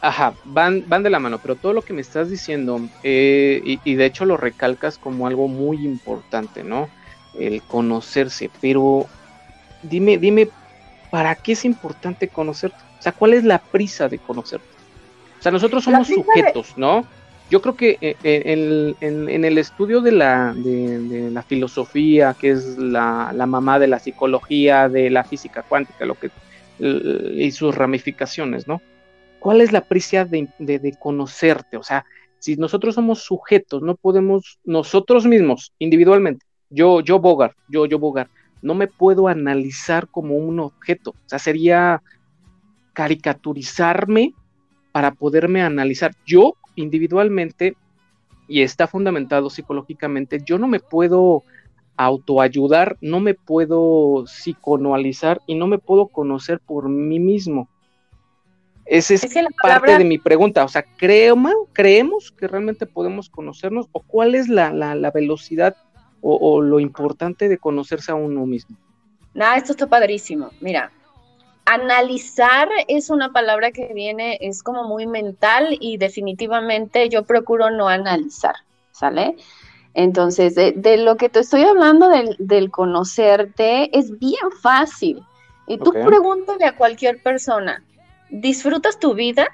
[0.00, 3.80] ajá, van, van de la mano, pero todo lo que me estás diciendo, eh, y,
[3.84, 6.88] y, de hecho lo recalcas como algo muy importante, ¿no?
[7.38, 9.06] El conocerse, pero
[9.82, 10.48] dime, dime,
[11.10, 12.78] ¿para qué es importante conocerte?
[12.98, 14.66] O sea, ¿cuál es la prisa de conocerte?
[15.38, 17.06] O sea, nosotros somos sujetos, ¿no?
[17.50, 22.76] yo creo que eh, eh, en, el estudio de la, de, la filosofía, que es
[22.76, 26.30] la, mamá de la psicología, de la física cuántica, lo que
[26.80, 28.80] y sus ramificaciones, ¿no?
[29.40, 31.76] ¿Cuál es la prisa de, conocerte?
[31.76, 32.04] O sea,
[32.38, 38.30] si nosotros somos sujetos, no podemos nosotros mismos, individualmente, yo, yo Bogart, yo, yo Bogart,
[38.62, 41.10] no me puedo analizar como un objeto.
[41.10, 42.02] O sea, sería
[42.92, 44.34] caricaturizarme
[44.92, 46.12] para poderme analizar.
[46.26, 47.76] Yo individualmente,
[48.48, 51.44] y está fundamentado psicológicamente, yo no me puedo
[51.96, 57.68] autoayudar, no me puedo psicoanalizar y no me puedo conocer por mí mismo.
[58.88, 59.26] Esa es,
[59.62, 60.64] parte de mi pregunta.
[60.64, 63.86] O sea, ¿creemos, ¿creemos que realmente podemos conocernos?
[63.92, 65.76] ¿O cuál es la, la, velocidad
[66.22, 68.76] o, o, lo importante de conocerse a uno mismo?
[69.34, 70.50] Nada, esto está padrísimo.
[70.60, 70.90] Mira,
[71.66, 77.88] analizar es una palabra que viene, es como muy mental y definitivamente yo procuro no
[77.88, 78.54] analizar,
[78.90, 79.36] ¿sale?
[79.92, 85.22] Entonces, de, lo que te estoy hablando del, conocerte es bien fácil.
[85.66, 87.84] Y tú pregúntale a cualquier persona,
[88.30, 89.48] ¿disfrutas tu vida?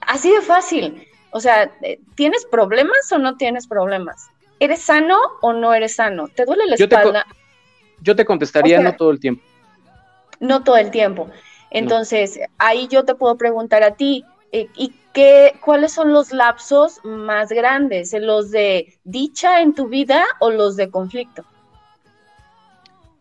[0.00, 1.06] Así de fácil.
[1.30, 4.28] O sea, eh, ¿tienes problemas o no tienes problemas?
[4.60, 6.28] ¿Eres sano o no eres sano?
[6.28, 7.26] ¿Te duele la espalda?
[8.00, 9.42] yo te contestaría no todo el tiempo.
[10.40, 11.28] No todo el tiempo.
[11.70, 17.00] Entonces, ahí yo te puedo preguntar a ti, eh, ¿y qué, cuáles son los lapsos
[17.04, 18.14] más grandes?
[18.18, 21.44] ¿Los de dicha en tu vida o los de conflicto?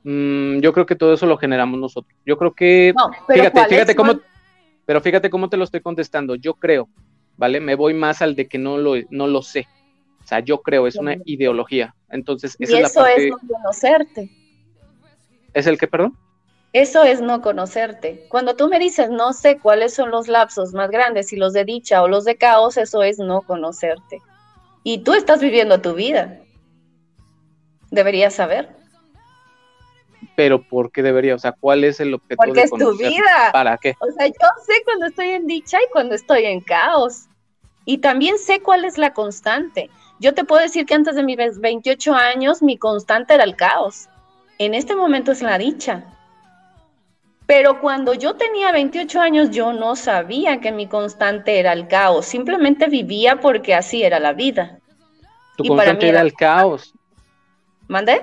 [0.10, 2.18] Mm, yo creo que todo eso lo generamos nosotros.
[2.26, 2.94] Yo creo que,
[3.28, 4.14] fíjate, fíjate cómo,
[4.86, 6.36] pero fíjate cómo te lo estoy contestando.
[6.36, 6.88] Yo creo,
[7.36, 7.60] ¿vale?
[7.60, 9.68] Me voy más al de que no lo, no lo sé.
[10.24, 11.94] O sea, yo creo, es una ideología.
[12.10, 14.32] Entonces, esa y es eso es no conocerte.
[15.54, 16.18] ¿Es el que, perdón?
[16.72, 18.28] Eso es no conocerte.
[18.30, 21.66] Cuando tú me dices no sé cuáles son los lapsos más grandes, si los de
[21.66, 24.22] dicha o los de caos, eso es no conocerte.
[24.84, 26.40] Y tú estás viviendo tu vida.
[27.92, 28.78] Deberías saber.
[30.38, 31.34] Pero ¿por qué debería?
[31.34, 32.44] O sea, ¿cuál es el objetivo?
[32.46, 33.50] Porque es tu vida.
[33.52, 33.96] ¿Para qué?
[34.00, 37.26] O sea, yo sé cuando estoy en dicha y cuando estoy en caos.
[37.86, 39.90] Y también sé cuál es la constante.
[40.20, 44.10] Yo te puedo decir que antes de mis 28 años mi constante era el caos.
[44.60, 46.04] En este momento es la dicha.
[47.48, 52.28] Pero cuando yo tenía 28 años, yo no sabía que mi constante era el caos.
[52.28, 54.78] Simplemente vivía porque así era la vida.
[55.56, 56.94] Tu constante era, el caos.
[57.88, 58.22] ¿Mandé?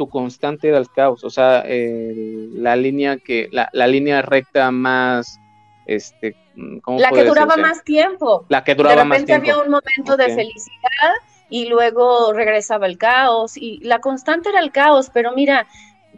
[0.00, 1.24] Tu constante era el caos.
[1.24, 5.38] O sea, la línea que, la, línea recta más,
[5.84, 6.34] este,
[6.80, 8.46] ¿cómo La que duraba más tiempo.
[8.48, 9.42] La que duraba más tiempo.
[9.50, 11.12] había un momento de felicidad
[11.50, 13.58] y luego regresaba el caos.
[13.58, 15.66] Y la constante era el caos, pero mira,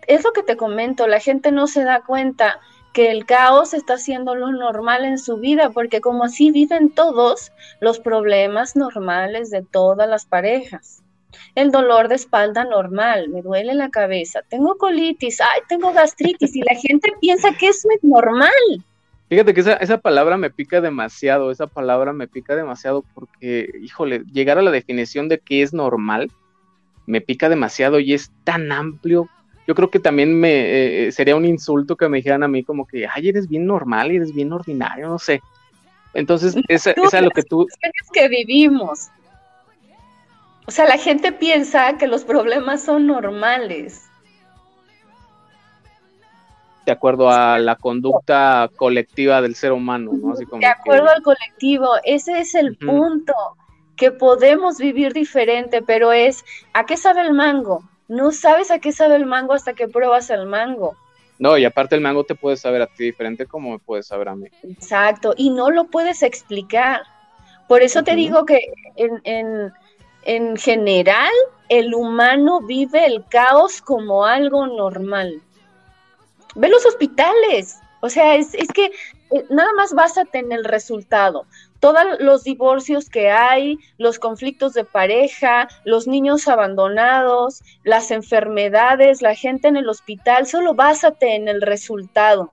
[0.07, 2.61] es lo que te comento, la gente no se da cuenta
[2.93, 7.51] que el caos está siendo lo normal en su vida, porque como así viven todos
[7.81, 11.02] los problemas normales de todas las parejas.
[11.55, 16.61] El dolor de espalda normal, me duele la cabeza, tengo colitis, ay, tengo gastritis y
[16.63, 18.51] la gente piensa que eso es normal.
[19.29, 24.25] Fíjate que esa, esa palabra me pica demasiado, esa palabra me pica demasiado porque, híjole,
[24.33, 26.31] llegar a la definición de qué es normal
[27.07, 29.29] me pica demasiado y es tan amplio
[29.67, 32.87] yo creo que también me eh, sería un insulto que me dijeran a mí como
[32.87, 35.41] que, ay, eres bien normal, eres bien ordinario, no sé.
[36.15, 37.67] Entonces, esa, es lo que tú...
[38.13, 39.09] que vivimos.
[40.67, 44.09] O sea, la gente piensa que los problemas son normales.
[46.87, 50.35] De acuerdo a la conducta colectiva del ser humano, ¿no?
[50.35, 53.35] de acuerdo al colectivo, ese es el punto,
[53.97, 57.85] que podemos vivir diferente, pero es, ¿a qué sabe el mango?
[58.13, 60.97] no sabes a qué sabe el mango hasta que pruebas el mango.
[61.39, 64.29] No, y aparte el mango te puede saber a ti diferente como me puede saber
[64.29, 64.49] a mí.
[64.63, 67.03] Exacto, y no lo puedes explicar.
[67.69, 68.61] Por eso te digo que
[68.97, 69.73] en, en
[70.57, 71.33] general
[71.69, 75.43] el humano vive el caos como algo normal.
[76.55, 78.87] Ve los hospitales, o sea, es, es que
[79.31, 81.47] eh, nada más básate en el resultado
[81.83, 89.35] todos los divorcios que hay, los conflictos de pareja, los niños abandonados, las enfermedades, la
[89.35, 92.53] gente en el hospital, solo básate en el resultado.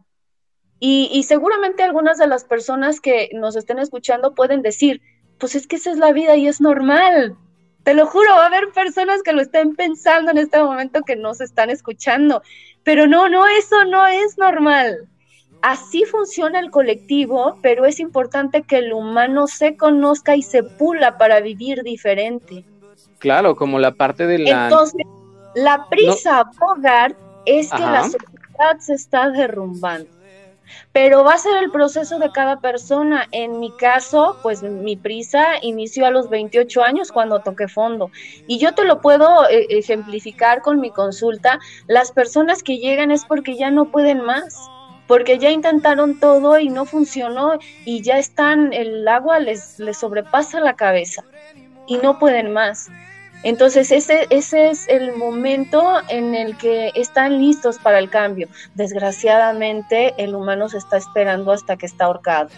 [0.79, 4.99] Y, seguramente algunas de las personas que nos estén escuchando pueden decir,
[5.37, 7.37] pues es que esa es la vida y es normal.
[7.83, 11.15] Te lo juro, va a haber personas que lo estén pensando en este momento que
[11.15, 12.41] no se están escuchando.
[12.83, 15.07] Pero no, no, eso no es normal.
[15.61, 21.17] Así funciona el colectivo, pero es importante que el humano se conozca y se pula
[21.17, 22.63] para vivir diferente.
[23.17, 24.65] Claro, como la parte de la...
[24.65, 25.05] Entonces,
[25.55, 30.18] la prisa Bogart es que la sociedad se está derrumbando.
[30.91, 33.27] Pero va a ser el proceso de cada persona.
[33.31, 38.11] En mi caso, pues mi prisa inició a los 28 años cuando toqué fondo.
[38.47, 41.59] Y yo te lo puedo eh, ejemplificar con mi consulta.
[41.87, 44.69] Las personas que llegan es porque ya no pueden más
[45.07, 50.59] porque ya intentaron todo y no funcionó y ya están, el agua les, les sobrepasa
[50.59, 51.23] la cabeza
[51.87, 52.89] y no pueden más.
[53.43, 58.47] Entonces ese, ese es el momento en el que están listos para el cambio.
[58.75, 62.49] Desgraciadamente el humano se está esperando hasta que está ahorcado.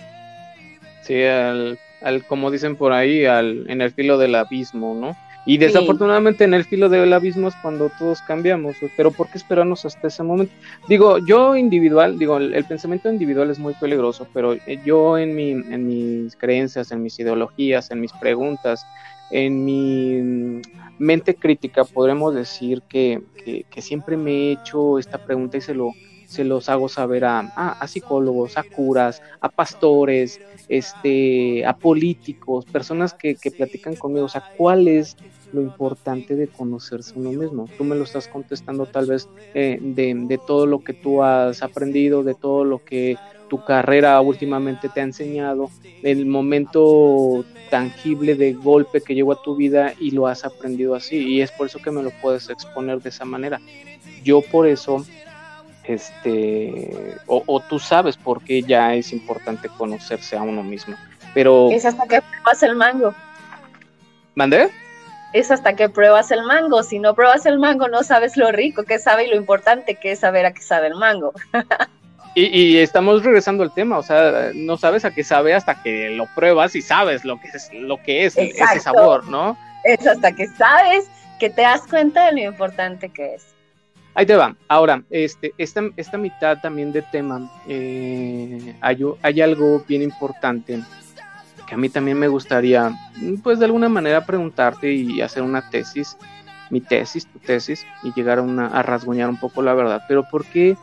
[1.04, 5.16] Sí, al, al como dicen por ahí, al, en el filo del abismo, ¿no?
[5.46, 9.86] Y desafortunadamente en el filo del abismo es cuando todos cambiamos, pero ¿por qué esperarnos
[9.86, 10.54] hasta ese momento?
[10.88, 15.52] Digo, yo individual, digo, el, pensamiento individual es muy peligroso, pero eh, yo en, mi,
[15.52, 18.86] en mis creencias, en mis ideologías, en mis preguntas,
[19.32, 20.62] en mi
[21.00, 23.22] mente crítica, podremos decir que,
[23.70, 25.94] que, siempre me he hecho esta pregunta y se lo,
[26.26, 33.14] se los hago saber a, a, psicólogos, a curas, a pastores, este, a políticos, personas
[33.14, 35.18] que, que platican conmigo, o sea, ¿cuál es
[35.54, 37.68] lo importante de conocerse uno mismo.
[37.78, 41.62] Tú me lo estás contestando tal vez eh, de, de, todo lo que tú has
[41.62, 43.18] aprendido, de todo lo que
[43.50, 45.70] tu carrera últimamente te ha enseñado,
[46.04, 51.18] el momento tangible de golpe que llegó a tu vida y lo has aprendido así.
[51.18, 53.60] Y es por eso que me lo puedes exponer de esa manera.
[54.24, 55.04] Yo por eso
[55.84, 60.96] este o, o, tú sabes por qué ya es importante conocerse a uno mismo
[61.34, 63.16] pero es hasta que pruebas el mango
[64.36, 64.70] ¿mandé?
[65.34, 66.84] es hasta que pruebas el mango.
[66.84, 70.12] Si no pruebas el mango, no sabes lo rico que sabe y lo importante que
[70.12, 71.34] es saber a qué sabe el mango.
[72.36, 76.28] y, estamos regresando al tema, o sea, no sabes a qué sabe hasta que lo
[76.36, 79.58] pruebas y sabes lo que es, lo que es ese sabor, ¿no?
[79.84, 81.10] Es hasta que sabes
[81.40, 83.48] que te das cuenta de lo importante que es.
[84.14, 84.56] Ahí te va.
[84.68, 90.82] Ahora, este, esta, esta mitad también de tema, eh, hay, hay algo bien importante
[91.72, 92.92] a mí también me gustaría,
[93.44, 96.18] pues de alguna manera preguntarte y hacer una tesis,
[96.70, 100.02] mi tesis, tu tesis, y llegar a, una, a rasguñar un poco la verdad.
[100.08, 100.78] Pero ¿por qué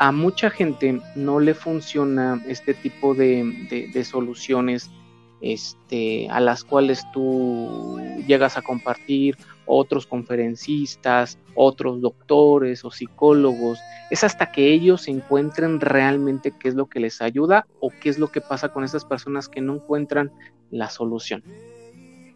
[0.00, 4.90] a mucha gente no le funciona este tipo de, de soluciones
[5.42, 9.36] este, a las cuales tú llegas a compartir,
[9.66, 13.78] otros conferencistas, otros doctores o psicólogos,
[14.10, 18.18] es hasta que ellos encuentren realmente qué es lo que les ayuda o qué es
[18.18, 20.32] lo que pasa con esas personas que no encuentran
[20.70, 21.44] la solución.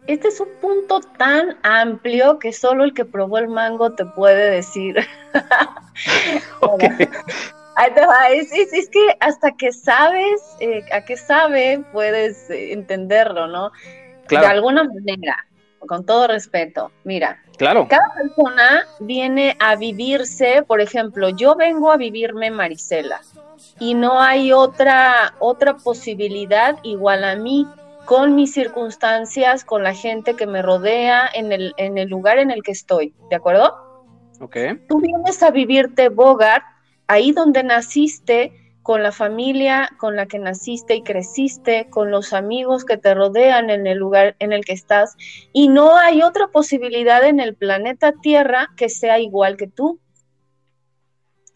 [0.07, 4.51] Este es un punto tan amplio que solo el que probó el mango te puede
[4.51, 4.97] decir.
[8.31, 13.71] Es, que hasta que sabes eh, a qué sabe, puedes eh, entenderlo, ¿no?
[14.29, 15.45] De alguna manera,
[15.79, 16.91] con todo respeto.
[17.03, 17.87] Mira, claro.
[17.89, 23.21] cada persona viene a vivirse, por ejemplo, yo vengo a vivirme Marisela
[23.79, 27.67] y no hay otra, otra posibilidad igual a mí
[28.05, 32.51] con mis circunstancias, con la gente que me rodea, en el, en el lugar en
[32.51, 33.73] el que estoy, ¿de acuerdo?
[34.39, 34.57] Ok.
[34.87, 36.63] Tú vienes a vivirte Bogart
[37.07, 38.53] ahí donde naciste,
[38.85, 43.71] con la familia con la que naciste y creciste, con los amigos que te rodean
[43.71, 45.15] en el lugar en el que estás,
[45.53, 49.99] y no hay otra posibilidad en el planeta Tierra que sea igual que tú.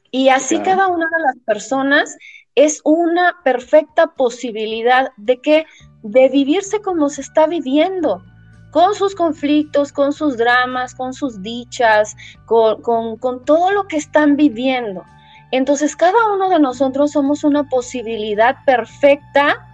[0.10, 2.18] Y así cada una de las personas
[2.56, 5.66] es una perfecta posibilidad de que
[6.04, 8.24] de vivirse como se está viviendo,
[8.72, 12.82] con sus conflictos, con sus dramas, con sus dichas, con,
[13.18, 15.04] con todo lo que están viviendo.
[15.52, 19.66] Entonces cada uno de nosotros somos una posibilidad perfecta,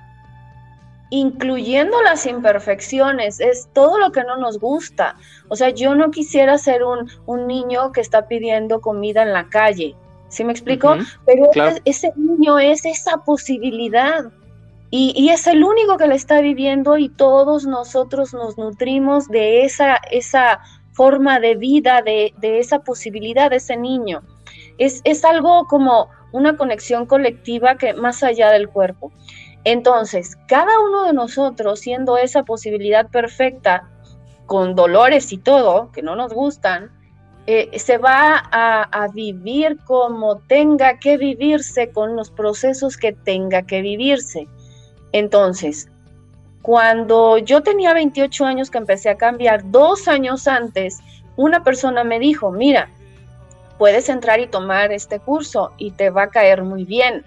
[1.09, 5.15] incluyendo las imperfecciones, es todo lo que no nos gusta.
[5.49, 9.95] O sea, yo no quisiera ser un, niño que está pidiendo comida en la calle,
[10.29, 10.95] ¿sí me explico?
[11.25, 11.49] Pero
[11.83, 14.25] ese, niño es esa posibilidad.
[14.97, 19.95] Y, es el único que la está viviendo y todos nosotros nos nutrimos de esa,
[20.09, 20.61] esa
[20.93, 24.21] forma de vida, de, de esa posibilidad de ese niño
[24.77, 29.11] es, algo como una conexión colectiva que más allá del cuerpo.
[29.63, 33.89] Entonces, cada uno de nosotros, siendo esa posibilidad perfecta,
[34.45, 36.91] con dolores y todo, que no nos gustan,
[37.47, 43.81] eh, se va a, vivir como tenga que vivirse, con los procesos que tenga que
[43.81, 44.47] vivirse.
[45.15, 45.87] Entonces,
[46.61, 50.99] cuando yo tenía 28 años que empecé a cambiar, dos años antes,
[51.37, 52.89] una persona me dijo, mira,
[53.77, 57.23] puedes entrar y tomar este curso y te va a caer muy bien.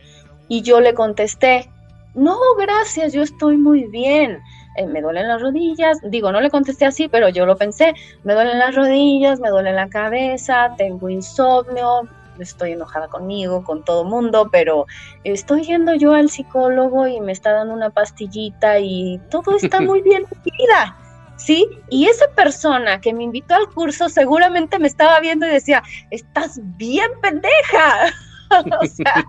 [0.49, 1.71] Y yo le contesté,
[2.15, 4.39] no, gracias, yo estoy muy bien.
[4.77, 8.35] Eh, me duelen las rodillas, digo, no le contesté así, pero yo lo pensé, me
[8.35, 12.07] duelen las rodillas, me duele la cabeza, tengo insomnio,
[12.43, 14.87] estoy enojada conmigo, con todo mundo, pero
[15.25, 20.03] estoy yendo yo al psicólogo y me está dando una pastillita y todo está muy
[20.03, 20.97] bien en mi vida.
[21.39, 21.67] ¿sí?
[21.89, 26.61] Y esa persona que me invitó al curso seguramente me estaba viendo y decía, estás
[26.77, 28.13] bien pendeja.
[28.81, 29.25] o sea,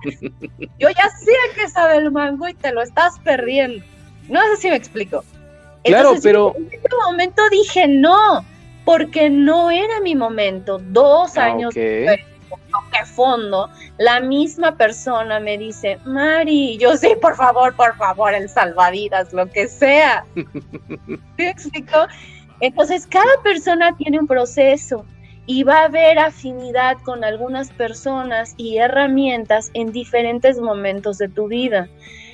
[0.78, 3.86] yo ya sé que sabe el mango y te lo estás perdiendo.
[4.28, 5.24] No sé si me explico.
[5.84, 6.54] claro, pero...
[6.58, 8.46] En ese momento dije no,
[8.86, 10.80] porque no era mi momento.
[10.80, 12.20] Dos ah, años después,
[12.58, 18.50] toque fondo, la misma persona me dice, Mari, yo sí, por favor, por favor, el
[18.50, 20.26] salvavidas, lo que sea.
[21.38, 22.08] ¿Me explico?
[22.62, 25.06] Entonces, cada persona tiene un proceso
[25.46, 31.48] y va a haber afinidad con algunas personas y herramientas en diferentes momentos de tu
[31.48, 31.88] vida.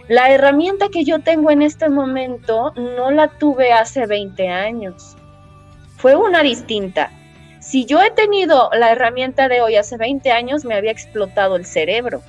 [0.07, 5.16] La herramienta que yo tengo en este momento no la tuve hace 20 años.
[5.97, 7.09] Fue una distinta.
[7.66, 11.66] Si yo he tenido la herramienta de hoy hace 20 años, me había explotado el
[11.66, 12.22] cerebro.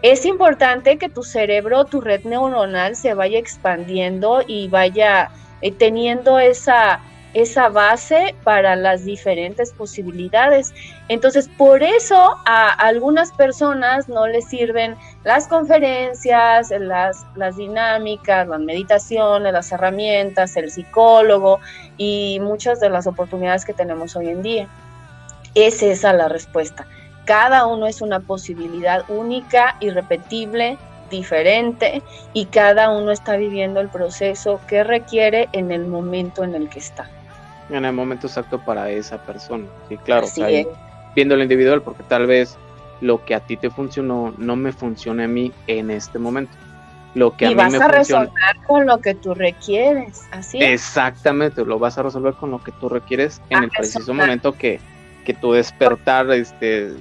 [0.00, 6.38] Es importante que tu cerebro, tu red neuronal se vaya expandiendo y vaya eh, teniendo
[6.38, 7.00] esa
[7.34, 10.72] esa base para las diferentes posibilidades.
[11.08, 18.60] Entonces, por eso a algunas personas no les sirven las conferencias, las, las dinámicas, las
[18.60, 21.58] meditaciones, las herramientas, el psicólogo
[21.98, 24.68] y muchas de las oportunidades que tenemos hoy en día.
[25.54, 26.86] Es esa la respuesta.
[27.24, 30.78] Cada uno es una posibilidad única, irrepetible,
[31.10, 36.68] diferente y cada uno está viviendo el proceso que requiere en el momento en el
[36.68, 37.08] que está
[37.70, 39.66] en el momento exacto para esa persona.
[39.88, 40.26] Sí, claro,
[41.14, 42.56] viendo lo individual, porque tal vez
[43.00, 46.52] lo que a ti te funcionó no me funcione a mí en este momento.
[47.14, 48.32] Lo que a mí vas me a resolver
[48.66, 52.88] con lo que tú requieres, así Exactamente, lo vas a resolver con lo que tú
[52.88, 54.80] requieres en el preciso momento que,
[55.24, 56.92] que tu despertar este,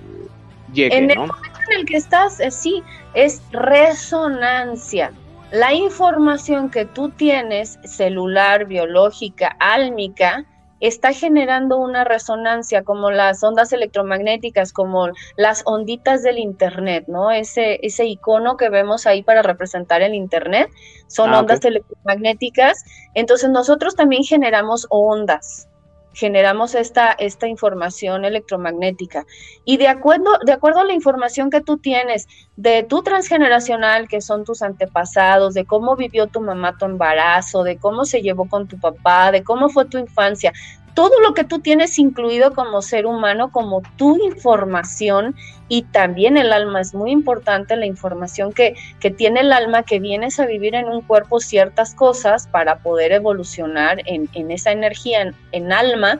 [0.71, 2.83] llegue, en el momento en el que estás, eh, sí,
[3.15, 5.11] es resonancia.
[5.51, 10.45] La información que tú tienes, celular, biológica, álmica,
[10.83, 15.07] está generando una resonancia como las ondas electromagnéticas, como
[15.37, 17.31] las onditas del Internet, ¿no?
[17.31, 20.69] Ese, ese icono que vemos ahí para representar el Internet
[21.07, 22.83] son ah, ondas electromagnéticas.
[23.13, 25.69] Entonces nosotros también generamos ondas
[26.13, 29.25] generamos esta, esta información electromagnética.
[29.65, 34.21] Y de acuerdo, de acuerdo a la información que tú tienes de tu transgeneracional, que
[34.21, 38.67] son tus antepasados, de cómo vivió tu mamá tu embarazo, de cómo se llevó con
[38.67, 40.53] tu papá, de cómo fue tu infancia,
[40.93, 45.35] todo lo que tú tienes incluido como ser humano, como tu información
[45.73, 46.81] y también el alma.
[46.81, 50.85] Es muy importante la información que, que tiene el alma, que vienes a vivir en
[50.85, 56.19] un cuerpo ciertas cosas para poder evolucionar en, en esa energía, en, alma.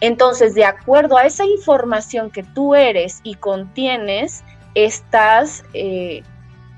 [0.00, 4.42] Entonces, de acuerdo a esa información que tú eres y contienes,
[4.74, 5.62] estás...
[5.72, 6.24] Eh,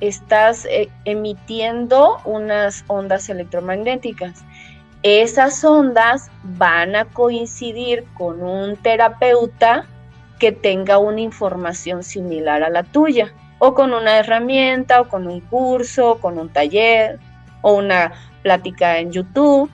[0.00, 4.44] estás eh, emitiendo unas ondas electromagnéticas
[5.02, 9.86] esas ondas van a coincidir con un terapeuta
[10.38, 15.40] que tenga una información similar a la tuya, o con una herramienta, o con un
[15.40, 17.18] curso, o con un taller,
[17.62, 18.12] o una
[18.42, 19.70] plática en YouTube.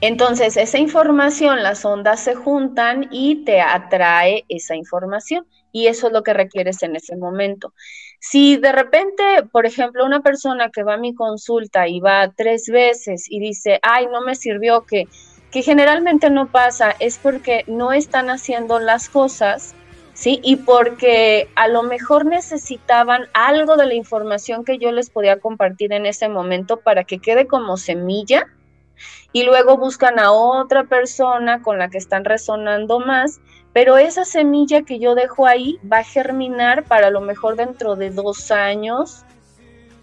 [0.00, 6.12] Entonces, esa información, las ondas se juntan y te atrae esa información, y eso es
[6.12, 7.72] lo que requieres en ese momento.
[8.18, 9.22] Si de repente,
[9.52, 13.78] por ejemplo, una persona que va a mi consulta y va tres veces y dice,
[13.82, 15.06] ay, no me sirvió, que,
[15.56, 19.74] que generalmente no pasa, es porque no están haciendo las cosas,
[20.12, 20.38] ¿sí?
[20.42, 25.94] Y porque a lo mejor necesitaban algo de la información que yo les podía compartir
[25.94, 28.48] en ese momento para que quede como semilla
[29.32, 33.40] y luego buscan a otra persona con la que están resonando más
[33.72, 38.10] pero esa semilla que yo dejo ahí va a germinar para lo mejor dentro de
[38.10, 39.24] dos años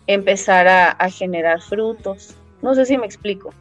[0.08, 2.34] empezar a, generar frutos.
[2.64, 3.54] No sé si me explico.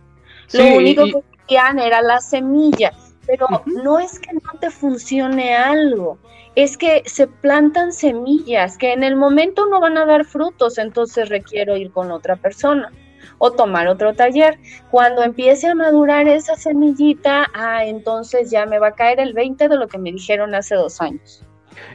[0.54, 2.92] lo único que era la semilla,
[3.26, 6.18] pero no es que no te funcione algo,
[6.54, 11.28] es que se plantan semillas que en el momento no van a dar frutos, entonces
[11.28, 12.92] requiero ir con otra persona
[13.38, 14.58] o tomar otro taller.
[14.90, 19.68] Cuando empiece a madurar esa semillita, ah, entonces ya me va a caer el 20
[19.68, 21.42] de lo que me dijeron hace dos años.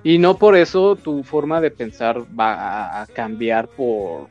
[0.04, 4.28] Y no por eso tu forma de pensar va a cambiar por,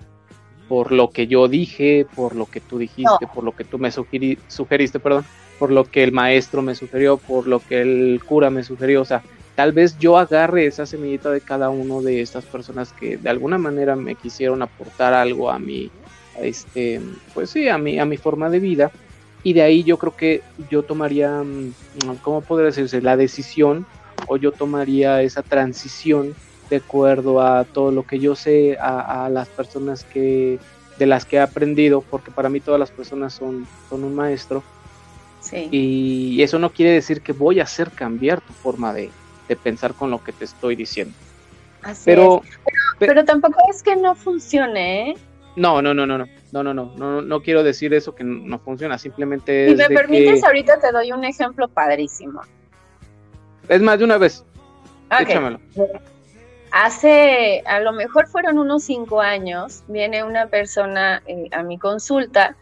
[0.68, 3.90] por lo que yo dije, por lo que tú dijiste, por lo que tú me
[3.90, 5.24] sugeriste, perdón,
[5.58, 9.02] por lo que el maestro me sugirió, por lo que el cura me sugirió.
[9.02, 9.22] O sea,
[9.54, 13.58] tal vez yo agarre esa semillita de cada uno de estas personas que de alguna
[13.58, 15.90] manera me quisieron aportar algo a mi,
[16.40, 17.00] este,
[17.32, 18.90] pues sí, a mi, a mi forma de vida.
[19.42, 21.72] Y de ahí yo creo que yo tomaría, mm,
[22.22, 23.00] ¿cómo podría decirse?
[23.00, 23.86] La decisión
[24.26, 26.34] o yo tomaría esa transición
[26.68, 30.58] de acuerdo a todo lo que yo sé, a, las personas que
[30.98, 34.62] de las que he aprendido, porque para mí todas las personas son, son un maestro.
[35.70, 39.10] Y eso no quiere decir que voy a hacer cambiar tu forma de,
[39.48, 41.14] de pensar con lo que te estoy diciendo.
[42.04, 42.42] pero,
[42.98, 45.16] pero, tampoco es que no funcione, ¿eh?
[45.54, 48.58] No, no, no, no, no, no, no, no, no, no quiero decir eso que no
[48.58, 52.42] funciona, simplemente Si me permites, ahorita te doy un ejemplo padrísimo.
[53.68, 54.44] Es más de una vez.
[55.18, 55.60] Échamelo.
[56.78, 62.54] Hace, a lo mejor fueron unos cinco años, viene una persona eh, a mi consulta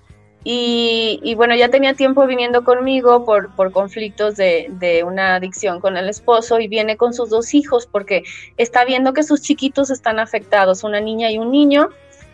[0.45, 5.97] y, bueno, ya tenía tiempo viniendo conmigo por, por conflictos de, de, una adicción con
[5.97, 8.23] el esposo y viene con sus dos hijos porque
[8.57, 11.89] está viendo que sus chiquitos están afectados, una niña y un niño.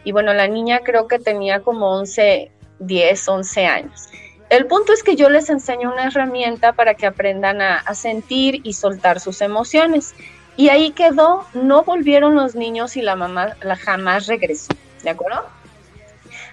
[0.04, 2.50] Y bueno, la niña creo que tenía como 11,
[2.80, 4.08] 10, 11 años.
[4.50, 8.60] El punto es que yo les enseño una herramienta para que aprendan a, a sentir
[8.64, 10.14] y soltar sus emociones.
[10.60, 15.46] Y ahí quedó, no volvieron los niños y la mamá la jamás regresó, ¿de acuerdo?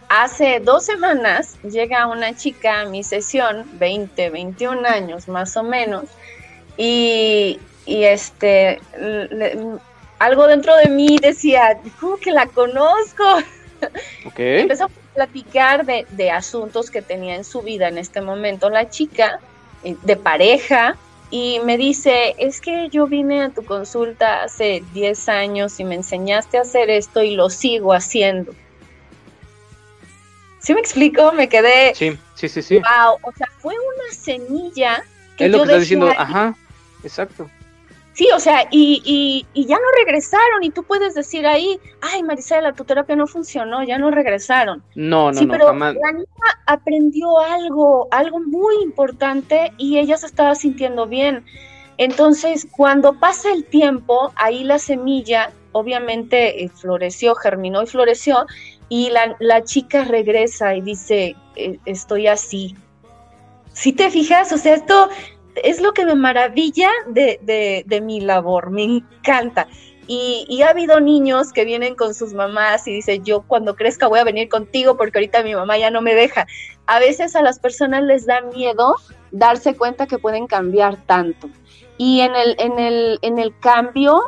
[0.08, 6.05] Hace dos semanas llega una chica a mi sesión, 20, 21 años más o menos,
[6.78, 8.80] y, este,
[10.20, 13.26] algo dentro de mí decía, ¿cómo que la conozco?
[14.26, 14.62] Okay.
[14.62, 18.89] Empezó a platicar de, de, asuntos que tenía en su vida en este momento la
[18.89, 19.39] chica,
[19.84, 20.97] eh, de pareja,
[21.30, 25.95] y me dice, es que yo vine a tu consulta hace 10 años y me
[25.95, 28.53] enseñaste a hacer esto y lo sigo haciendo.
[30.59, 31.32] ¿Sí me explico?
[31.34, 31.93] Me quedé.
[31.95, 32.75] Sí, sí, sí, sí.
[32.75, 35.03] Wow, o sea, fue una semilla
[35.38, 35.45] que.
[35.45, 36.55] Es lo que estás diciendo, ajá,
[37.03, 37.49] exacto.
[38.18, 42.74] Sí, o sea, y, y, ya no regresaron, y tú puedes decir ahí, ay, Marisela,
[42.74, 44.82] tu terapia no funcionó, ya no regresaron.
[44.95, 46.26] No, no, sí, no, pero La niña
[46.65, 51.45] aprendió algo, algo muy importante, y ella se estaba sintiendo bien.
[51.99, 58.47] Entonces, cuando pasa el tiempo, ahí la semilla obviamente eh, floreció, germinó y floreció,
[58.89, 62.76] y la, la chica regresa y dice, e, estoy así.
[63.74, 65.07] Si te fijas, o sea, esto
[65.64, 69.68] es lo que me maravilla de, de, mi labor, me encanta.
[70.08, 74.20] Y, ha habido niños que vienen con sus mamás y dicen, yo cuando crezca voy
[74.20, 76.47] a venir contigo porque ahorita mi mamá ya no me deja.
[76.86, 78.95] A veces a las personas les da miedo
[79.32, 81.49] darse cuenta que pueden cambiar tanto.
[81.97, 84.22] Y en el, en el, en el cambio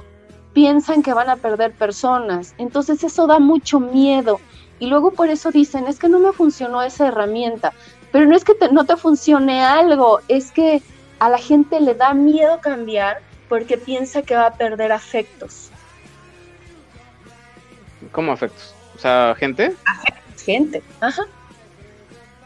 [0.53, 2.55] piensan que van a perder personas.
[2.57, 4.41] Entonces eso da mucho miedo.
[4.79, 7.71] Y luego por eso dicen, es que no me funcionó esa herramienta.
[8.11, 10.81] Pero no es que no te funcione algo, es que
[11.19, 15.69] a la gente le da miedo cambiar porque piensa que va a perder afectos.
[18.11, 18.73] ¿Cómo afectos?
[18.95, 19.75] O sea, gente.
[20.43, 21.23] gente, ajá.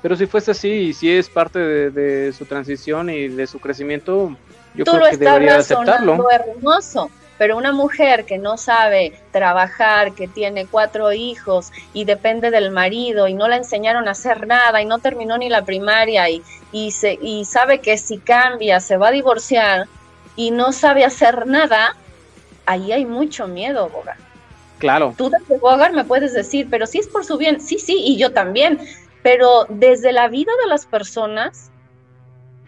[0.02, 4.36] Pero si fuese así y si es parte de, su transición y de su crecimiento,
[4.76, 6.30] yo creo que debería aceptarlo.
[6.30, 7.10] hermoso,
[7.44, 13.28] pero una mujer que no sabe trabajar, que tiene cuatro hijos y depende del marido
[13.28, 16.42] y no la enseñaron a hacer nada y no terminó ni la primaria y,
[16.72, 19.88] y, se, y sabe que si cambia se va a divorciar
[20.38, 21.98] y no sabe hacer nada,
[22.66, 24.16] ahí hay mucho miedo, Bogar.
[24.80, 25.14] Claro.
[25.18, 28.16] Tú desde Bogar me puedes decir, pero si es por su bien, sí, sí, y
[28.16, 28.80] yo también,
[29.22, 31.72] pero desde la vida de las personas,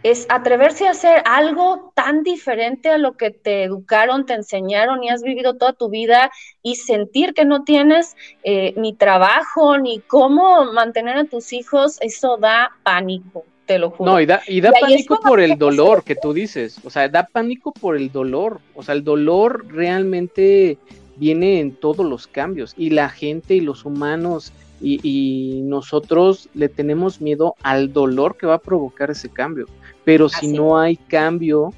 [0.06, 5.10] es atreverse a hacer algo tan diferente a lo que te educaron, te enseñaron y
[5.10, 6.30] has vivido toda tu vida
[6.62, 12.38] y sentir que no tienes eh, ni trabajo ni cómo mantener a tus hijos, eso
[12.38, 13.46] da pánico.
[13.66, 14.12] Te lo juro.
[14.12, 16.80] No, y da, y da pánico por el dolor que tú dices.
[16.84, 18.62] O sea, da pánico por el dolor.
[18.76, 20.78] O sea, el dolor realmente
[21.16, 22.76] viene en todos los cambios.
[22.78, 28.46] Y la gente y los humanos y, y nosotros le tenemos miedo al dolor que
[28.46, 29.66] va a provocar ese cambio
[30.06, 31.74] pero si no hay cambio,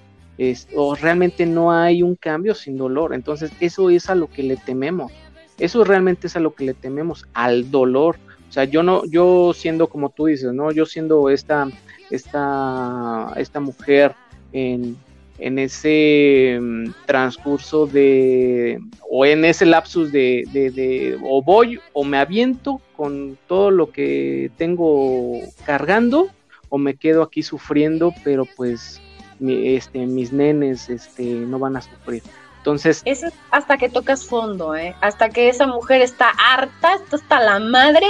[0.75, 4.57] o realmente no hay un cambio sin dolor, entonces eso es a lo que le
[4.57, 5.11] tememos,
[5.57, 8.17] eso realmente es a lo que le tememos, al dolor.
[8.49, 10.71] O sea, yo no, yo siendo como tú dices, ¿no?
[10.71, 11.67] Yo siendo esta,
[12.11, 14.13] esta, esta mujer
[14.53, 14.95] en,
[15.39, 22.03] en ese mm, transcurso de, o en ese lapsus de, de, de, o voy o
[22.03, 26.29] me aviento con todo lo que tengo cargando,
[26.69, 29.01] o me quedo aquí sufriendo, pero pues
[29.39, 32.23] este, mis nenes este, no van a sufrir.
[32.57, 33.01] Entonces...
[33.05, 34.95] Eso es hasta que tocas fondo, ¿eh?
[35.01, 38.07] Hasta que esa mujer está harta, está hasta la madre,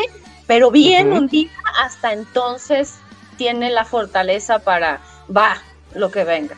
[0.48, 1.52] pero bien un día,
[1.84, 2.96] hasta entonces
[3.38, 5.00] tiene la fortaleza para,
[5.36, 5.58] va,
[5.94, 6.56] lo que venga.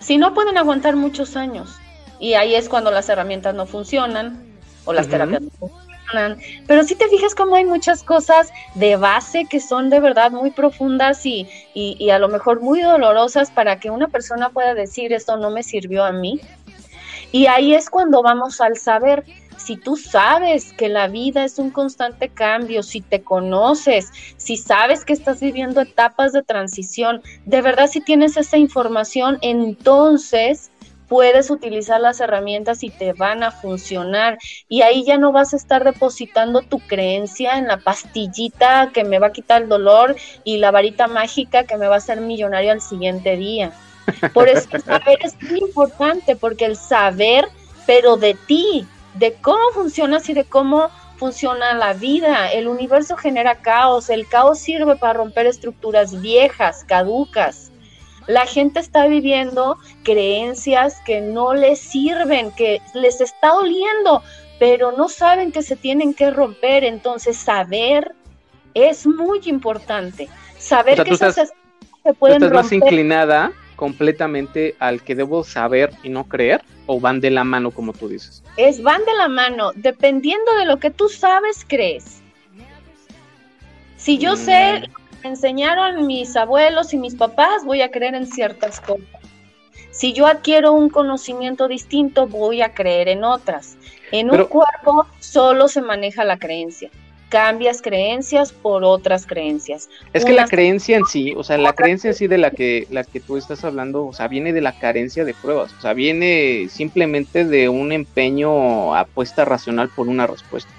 [0.00, 1.76] Si no, pueden aguantar muchos años.
[2.18, 4.42] Y ahí es cuando las herramientas no funcionan
[4.84, 5.81] o las terapias no funcionan
[6.66, 10.50] pero si te fijas como hay muchas cosas de base que son de verdad muy
[10.50, 15.36] profundas y, y, a lo mejor muy dolorosas para que una persona pueda decir esto
[15.36, 16.40] no me sirvió a mí.
[17.30, 19.24] Y ahí es cuando vamos al saber,
[19.56, 25.04] si tú sabes que la vida es un constante cambio, si te conoces, si sabes
[25.04, 30.71] que estás viviendo etapas de transición, de verdad si tienes esa información, entonces
[31.12, 34.38] puedes utilizar las herramientas y te van a funcionar.
[34.66, 39.18] Y ahí ya no vas a estar depositando tu creencia en la pastillita que me
[39.18, 42.72] va a quitar el dolor y la varita mágica que me va a hacer millonario
[42.72, 43.72] al siguiente día.
[44.32, 47.46] Por eso el saber es muy importante, porque el saber,
[47.84, 50.88] pero de ti, de cómo funcionas y de cómo
[51.18, 52.50] funciona la vida.
[52.52, 57.71] El universo genera caos, el caos sirve para romper estructuras viejas, caducas.
[58.26, 64.22] La gente está viviendo creencias que no les sirven, que les está doliendo,
[64.58, 66.84] pero no saben que se tienen que romper.
[66.84, 68.12] Entonces, saber
[68.74, 70.28] es muy importante.
[70.58, 76.24] Saber que esas se pueden estás más inclinada completamente al que debo saber y no
[76.24, 78.42] creer o van de la mano como tú dices?
[78.56, 82.20] Es van de la mano, dependiendo de lo que tú sabes, crees.
[83.96, 85.01] Si yo sé, mm.
[85.22, 89.06] Me enseñaron mis abuelos y mis papás, voy a creer en ciertas cosas.
[89.90, 93.76] Si yo adquiero un conocimiento distinto, voy a creer en otras.
[94.10, 96.90] En un cuerpo solo se maneja la creencia
[97.32, 99.88] cambias creencias por otras creencias.
[100.12, 102.86] Es que la creencia en sí, o sea, la creencia en sí de la que,
[102.90, 105.94] la que tú estás hablando, o sea, viene de la carencia de pruebas, o sea,
[105.94, 110.70] viene simplemente de un empeño apuesta racional por una respuesta.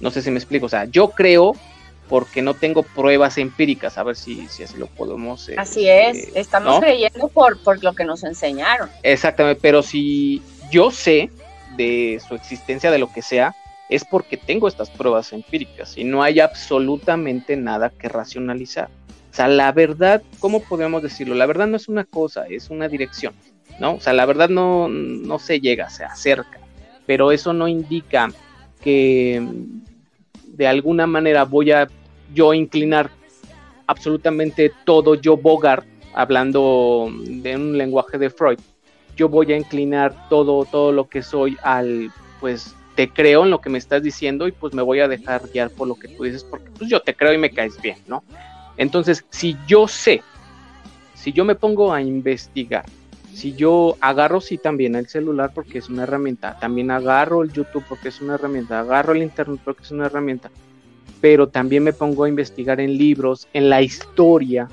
[0.00, 1.54] No sé si me explico, o sea, yo creo
[2.12, 5.48] porque no tengo pruebas empíricas, a ver si, si así lo podemos...
[5.48, 8.90] Eh, así es, eh, estamos creyendo por, por lo que nos enseñaron.
[9.02, 11.30] Exactamente, pero si yo sé
[11.74, 13.56] de su existencia, de lo que sea,
[13.88, 18.90] es porque tengo estas pruebas empíricas y no hay absolutamente nada que racionalizar.
[19.30, 21.34] O sea, la verdad, ¿cómo podemos decirlo?
[21.34, 23.32] La verdad no es una cosa, es una dirección,
[23.80, 23.94] ¿no?
[23.94, 26.60] O sea, la verdad no, no se llega, se acerca,
[27.06, 28.28] pero eso no indica
[28.82, 29.42] que
[30.44, 31.88] de alguna manera voy a
[32.34, 33.10] yo inclinar
[33.86, 38.58] absolutamente todo yo Bogart, hablando de un lenguaje de Freud,
[39.16, 42.10] yo voy a inclinar todo, todo lo que soy al,
[42.40, 45.42] pues, te creo en lo que me estás diciendo y pues me voy a dejar
[45.52, 47.96] guiar por lo que tú dices porque pues yo te creo y me caes bien,
[48.06, 48.22] ¿no?
[48.76, 50.22] Entonces, si yo sé,
[51.14, 52.84] si yo me pongo a investigar,
[53.32, 57.84] si yo agarro sí también el celular porque es una herramienta, también agarro el YouTube
[57.88, 60.50] porque es una herramienta, agarro el Internet porque es una herramienta,
[61.22, 64.68] pero también me pongo a investigar en libros, en la historia,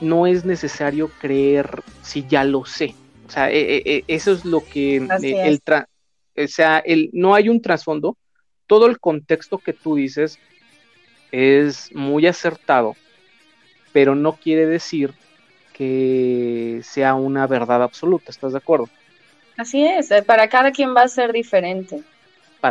[0.00, 2.94] no es necesario creer si ya lo sé.
[3.28, 5.60] O sea, e, e, e, eso es lo que el,
[6.36, 8.16] o sea, el, no hay un trasfondo,
[8.66, 10.38] todo el contexto que tú dices
[11.30, 12.96] es muy acertado,
[13.92, 15.12] pero no quiere decir
[15.74, 18.88] que sea una verdad absoluta, ¿estás de acuerdo?
[19.58, 22.02] Así es, eh, para cada quien va a ser diferente.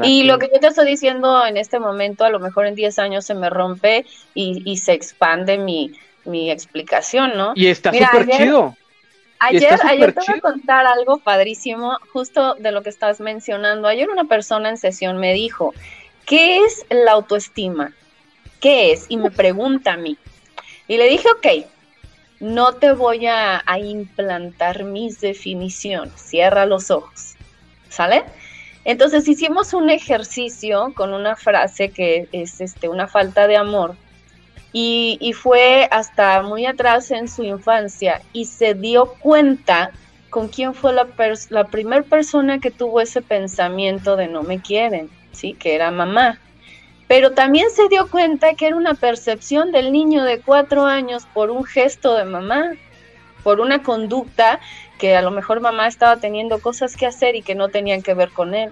[0.01, 2.99] Y lo que yo te estoy diciendo en este momento, a lo mejor en 10
[2.99, 5.93] años se me rompe y, se expande mi,
[6.25, 7.53] mi, explicación, ¿no?
[7.55, 8.75] Y está súper chido.
[9.39, 13.87] Ayer, ayer te voy a contar algo padrísimo, justo de lo que estás mencionando.
[13.87, 15.73] Ayer una persona en sesión me dijo,
[16.25, 17.93] ¿qué es la autoestima?
[18.61, 19.05] ¿Qué es?
[19.09, 20.17] Y me pregunta a mí.
[20.87, 21.67] Y le dije, ok,
[22.39, 27.35] no te voy a, a implantar mis definiciones, cierra los ojos,
[27.89, 28.23] ¿sale?
[28.85, 33.95] Entonces hicimos un ejercicio con una frase que es este, una falta de amor
[34.73, 39.91] y, fue hasta muy atrás en su infancia y se dio cuenta
[40.31, 41.07] con quién fue la,
[41.49, 45.53] la primera persona que tuvo ese pensamiento de no me quieren, ¿sí?
[45.53, 46.39] Que era mamá.
[47.07, 51.51] Pero también se dio cuenta que era una percepción del niño de cuatro años por
[51.51, 52.71] un gesto de mamá,
[53.43, 54.59] por una conducta
[54.97, 58.13] que a lo mejor mamá estaba teniendo cosas que hacer y que no tenían que
[58.13, 58.71] ver con él.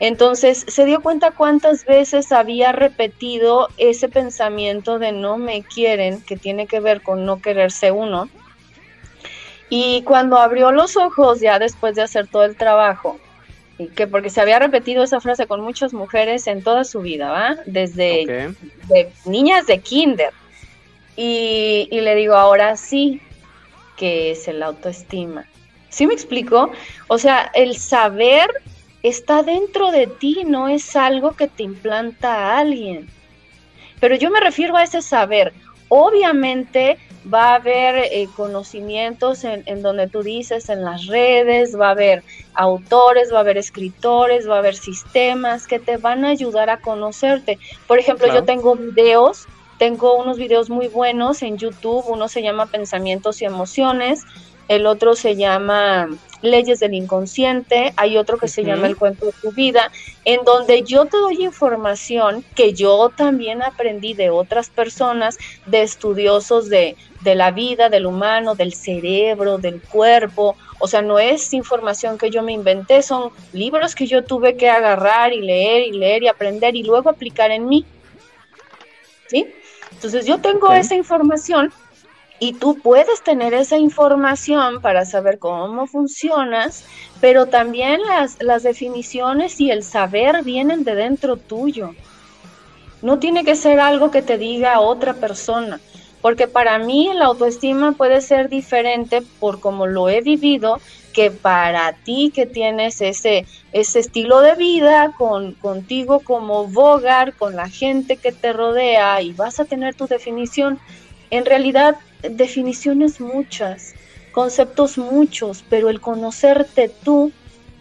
[0.00, 6.36] Entonces se dio cuenta cuántas veces había repetido ese pensamiento de no me quieren, que
[6.36, 8.28] tiene que ver con no quererse uno.
[9.70, 13.18] Y cuando abrió los ojos, ya después de hacer todo el trabajo,
[13.78, 17.30] y que porque se había repetido esa frase con muchas mujeres en toda su vida,
[17.30, 17.56] ¿va?
[17.66, 18.54] Desde
[19.24, 20.32] niñas de kinder.
[21.16, 23.20] Y, y le digo, ahora sí,
[23.96, 25.46] que es el autoestima.
[25.88, 26.72] ¿Sí me explico?
[27.08, 28.48] O sea, el saber
[29.02, 33.08] está dentro de ti, no es algo que te implanta a alguien.
[34.00, 35.52] Pero yo me refiero a ese saber.
[35.88, 36.98] Obviamente
[37.32, 42.22] va a haber eh, conocimientos en, donde tú dices en las redes, va a haber
[42.54, 46.80] autores, va a haber escritores, va a haber sistemas que te van a ayudar a
[46.80, 47.58] conocerte.
[47.86, 49.46] Por ejemplo, yo tengo videos,
[49.78, 54.22] tengo unos videos muy buenos en YouTube, uno se llama Pensamientos y Emociones,
[54.68, 56.08] el otro se llama
[56.40, 59.90] Leyes del Inconsciente, hay otro que se llama El Cuento de tu Vida,
[60.24, 66.68] en donde yo te doy información que yo también aprendí de otras personas, de estudiosos
[66.68, 70.56] de, de la vida, del humano, del cerebro, del cuerpo.
[70.78, 74.70] O sea, no es información que yo me inventé, son libros que yo tuve que
[74.70, 77.84] agarrar y leer y leer y aprender y luego aplicar en mí.
[79.28, 79.46] ¿Sí?
[80.04, 81.72] Entonces yo tengo esa información
[82.38, 86.84] y tú puedes tener esa información para saber cómo funcionas,
[87.22, 91.94] pero también las, las definiciones y el saber vienen de dentro tuyo.
[93.00, 95.80] No tiene que ser algo que te diga otra persona
[96.20, 100.80] porque para mí la autoestima puede ser diferente por como lo he vivido
[101.14, 107.56] que para ti que tienes ese, ese estilo de vida con, contigo como bogar, con
[107.56, 110.78] la gente que te rodea y vas a tener tu definición.
[111.30, 113.94] En realidad, definiciones muchas,
[114.32, 117.32] conceptos muchos, pero el conocerte tú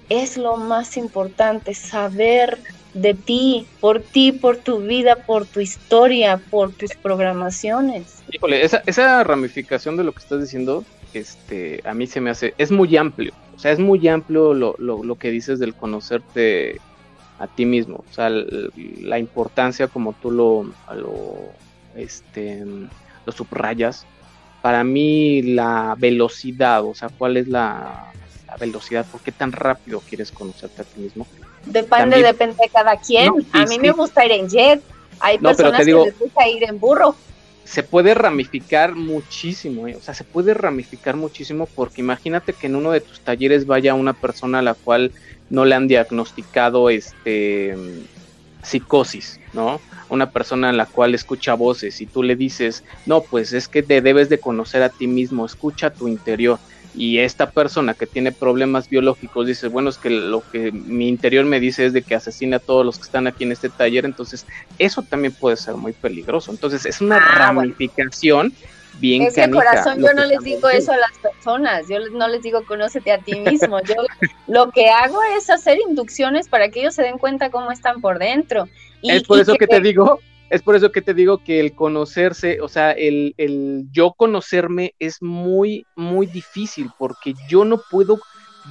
[0.09, 2.59] es lo más importante, saber
[2.93, 8.23] de ti, por ti, por tu vida, por tu historia, por tus programaciones.
[8.31, 10.83] Híjole, esa, esa ramificación de lo que estás diciendo,
[11.13, 14.75] este, a mí se me hace, es muy amplio, o sea, es muy amplio lo,
[14.77, 16.79] lo, lo que dices del conocerte
[17.39, 21.35] a ti mismo, o sea, la importancia como tú lo, lo,
[21.95, 22.63] este,
[23.25, 24.05] lo subrayas.
[24.61, 28.13] Para mí la velocidad, o sea, cuál es la,
[28.47, 31.27] la velocidad, por qué tan rápido quieres conocerte a ti mismo,
[31.65, 33.33] Depende, depende de cada quien.
[33.51, 34.81] a mí me gusta ir en jet.
[35.19, 37.15] Hay personas que les gusta ir en burro.
[37.63, 39.95] Se puede ramificar muchísimo, ¿eh?
[39.95, 43.93] o sea, se puede ramificar muchísimo porque imagínate que en uno de tus talleres vaya
[43.93, 45.13] una persona a la cual
[45.49, 47.77] no le han diagnosticado este
[48.63, 49.79] psicosis, ¿no?
[50.09, 53.81] Una persona en la cual escucha voces y tú le dices, no, pues es que
[53.81, 56.59] te debes de conocer a ti mismo, escucha tu interior
[56.95, 61.45] y esta persona que tiene problemas biológicos dice, bueno, es que lo que mi interior
[61.45, 64.05] me dice es de que asesina a todos los que están aquí en este taller,
[64.05, 64.45] entonces
[64.77, 66.51] eso también puede ser muy peligroso.
[66.51, 68.53] Entonces es una ah, ramificación
[68.99, 72.63] bien Ese corazón, yo no les digo eso a las personas, yo no les digo
[72.65, 73.95] conócete a ti mismo, yo
[74.47, 78.19] lo que hago es hacer inducciones para que ellos se den cuenta cómo están por
[78.19, 78.67] dentro.
[79.01, 80.19] Y, es por eso que te digo
[80.53, 84.93] es por eso que te digo que el conocerse, o sea, el, el yo conocerme
[84.99, 88.19] es muy, muy difícil porque yo no puedo,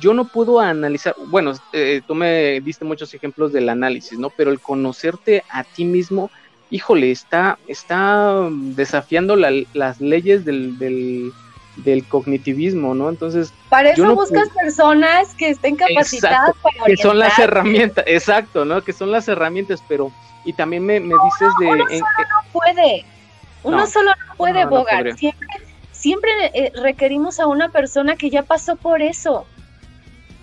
[0.01, 4.31] yo no puedo analizar, bueno, eh, tú me diste muchos ejemplos del análisis, ¿no?
[4.31, 6.31] Pero el conocerte a ti mismo,
[6.71, 11.33] híjole, está, está desafiando las leyes del, del,
[11.77, 13.09] del, cognitivismo, ¿no?
[13.09, 13.53] Entonces...
[13.69, 18.83] Para eso buscas personas que estén capacitadas para Que son las herramientas, exacto, ¿no?
[18.83, 20.13] Que son las herramientas, pero
[20.45, 21.69] y también me, dices de...
[21.69, 23.05] Uno solo no puede,
[23.63, 25.17] uno solo no puede, Bogar.
[25.17, 25.49] siempre
[26.03, 29.47] siempre eh, requerimos a una persona que ya pasó por eso.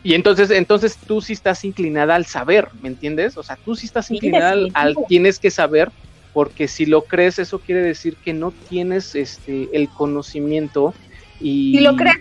[0.02, 3.36] Y entonces, entonces tú sí estás inclinada al saber, ¿me entiendes?
[3.38, 5.92] O sea, tú sí estás inclinada al, tienes que saber,
[6.32, 10.94] porque si lo crees, eso quiere decir que no tienes este el conocimiento
[11.40, 11.78] y...
[11.78, 12.18] Si lo crees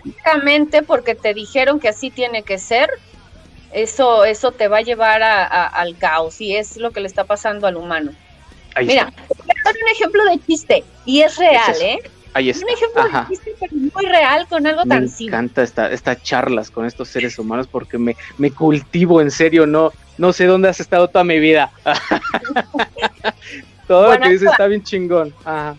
[0.86, 2.88] porque te dijeron que así tiene que ser,
[3.72, 7.66] eso, eso te va a llevar al caos y es lo que le está pasando
[7.66, 8.12] al humano.
[8.80, 11.98] Mira, un ejemplo de chiste y es real, ¿eh?
[12.34, 12.64] Ahí está.
[12.64, 15.36] Un ejemplo de chiste pero muy real con algo tan simple.
[15.36, 19.66] Me encanta esta, estas charlas con estos seres humanos porque me, me cultivo en serio,
[19.66, 21.70] no, no sé dónde has estado toda mi vida.
[23.88, 25.34] Todo lo que dices está bien chingón.
[25.44, 25.76] Una,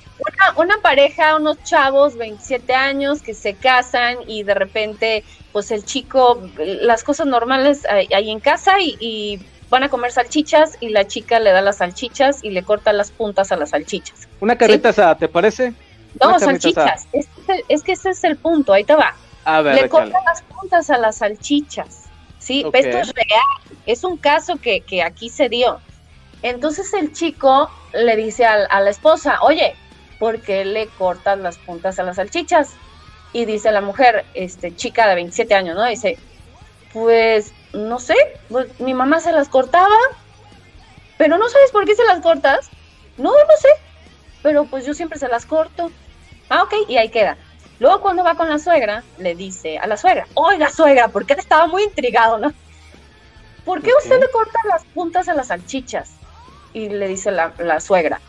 [0.57, 6.41] una, pareja, unos chavos, 27 años, que se casan y de repente, pues el chico,
[6.57, 9.39] las cosas normales ahí en casa y,
[9.69, 13.11] van a comer salchichas y la chica le da las salchichas y le corta las
[13.11, 14.27] puntas a las salchichas.
[14.39, 15.75] Una carreta asada, ¿te parece?
[16.19, 17.07] No, salchichas.
[17.13, 19.13] Es, que ese es el punto, ahí te va.
[19.45, 22.05] A ver, le corta las puntas a las salchichas.
[22.39, 23.77] Sí, esto es real.
[23.85, 25.79] Es un caso que, que aquí se dio.
[26.41, 29.75] Entonces el chico le dice a, la esposa, oye,
[30.19, 32.73] ¿por qué le cortas las puntas a las salchichas?
[33.33, 35.85] Y dice la mujer, este, chica de 27 años, ¿no?
[35.85, 36.17] Dice,
[36.93, 38.15] pues, no sé,
[38.49, 39.95] pues, mi mamá se las cortaba,
[41.17, 42.69] pero no sabes por qué se las cortas.
[43.17, 43.67] No, no sé,
[44.41, 45.91] pero pues yo siempre se las corto.
[46.49, 47.37] Ah, ok, y ahí queda.
[47.79, 51.39] Luego cuando va con la suegra, le dice a la suegra, oiga suegra, porque él
[51.39, 52.53] estaba muy intrigado, ¿no?
[53.65, 56.18] ¿Por qué usted le corta las puntas a las salchichas?
[56.73, 58.19] Y le dice la, suegra,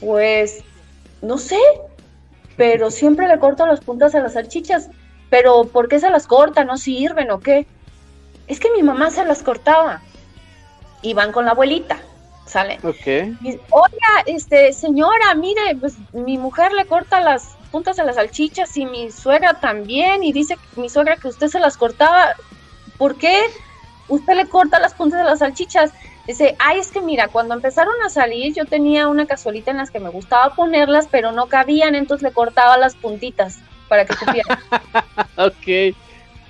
[0.00, 0.62] pues
[1.22, 1.60] no sé,
[2.56, 4.90] pero siempre le corto las puntas a las salchichas,
[5.28, 6.64] pero ¿por qué se las corta?
[6.64, 7.66] ¿No sirven o qué?
[8.48, 10.02] Es que mi mamá se las cortaba
[11.02, 12.00] y van con la abuelita,
[12.46, 12.78] ¿sale?
[12.82, 13.36] Ok.
[13.70, 18.86] Oiga, este, señora, mire, pues mi mujer le corta las puntas a las salchichas y
[18.86, 22.34] mi suegra también y dice mi suegra que usted se las cortaba.
[22.98, 23.40] ¿Por qué
[24.08, 25.92] usted le corta las puntas a las salchichas?
[26.30, 29.90] Dice, ay, es que mira, cuando empezaron a salir yo tenía una cazuelita en las
[29.90, 33.58] que me gustaba ponerlas, pero no cabían, entonces le cortaba las puntitas
[33.88, 34.56] para que supieran.
[35.36, 35.64] ok.
[35.64, 35.96] ¿Sí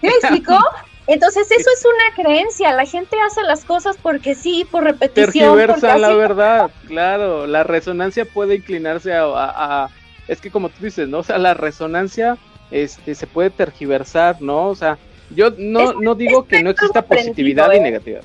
[0.02, 0.58] me explicó?
[1.06, 5.56] Entonces eso es una creencia, la gente hace las cosas porque sí, por repetición.
[5.56, 9.88] Tergiversa la verdad, claro, la resonancia puede inclinarse a,
[10.28, 11.20] es que como tú dices, ¿no?
[11.20, 12.36] O sea, la resonancia
[12.70, 14.68] este, se puede tergiversar, ¿no?
[14.68, 14.98] O sea,
[15.30, 17.80] yo no, no digo que no exista positividad y ¿eh?
[17.80, 18.22] negatividad,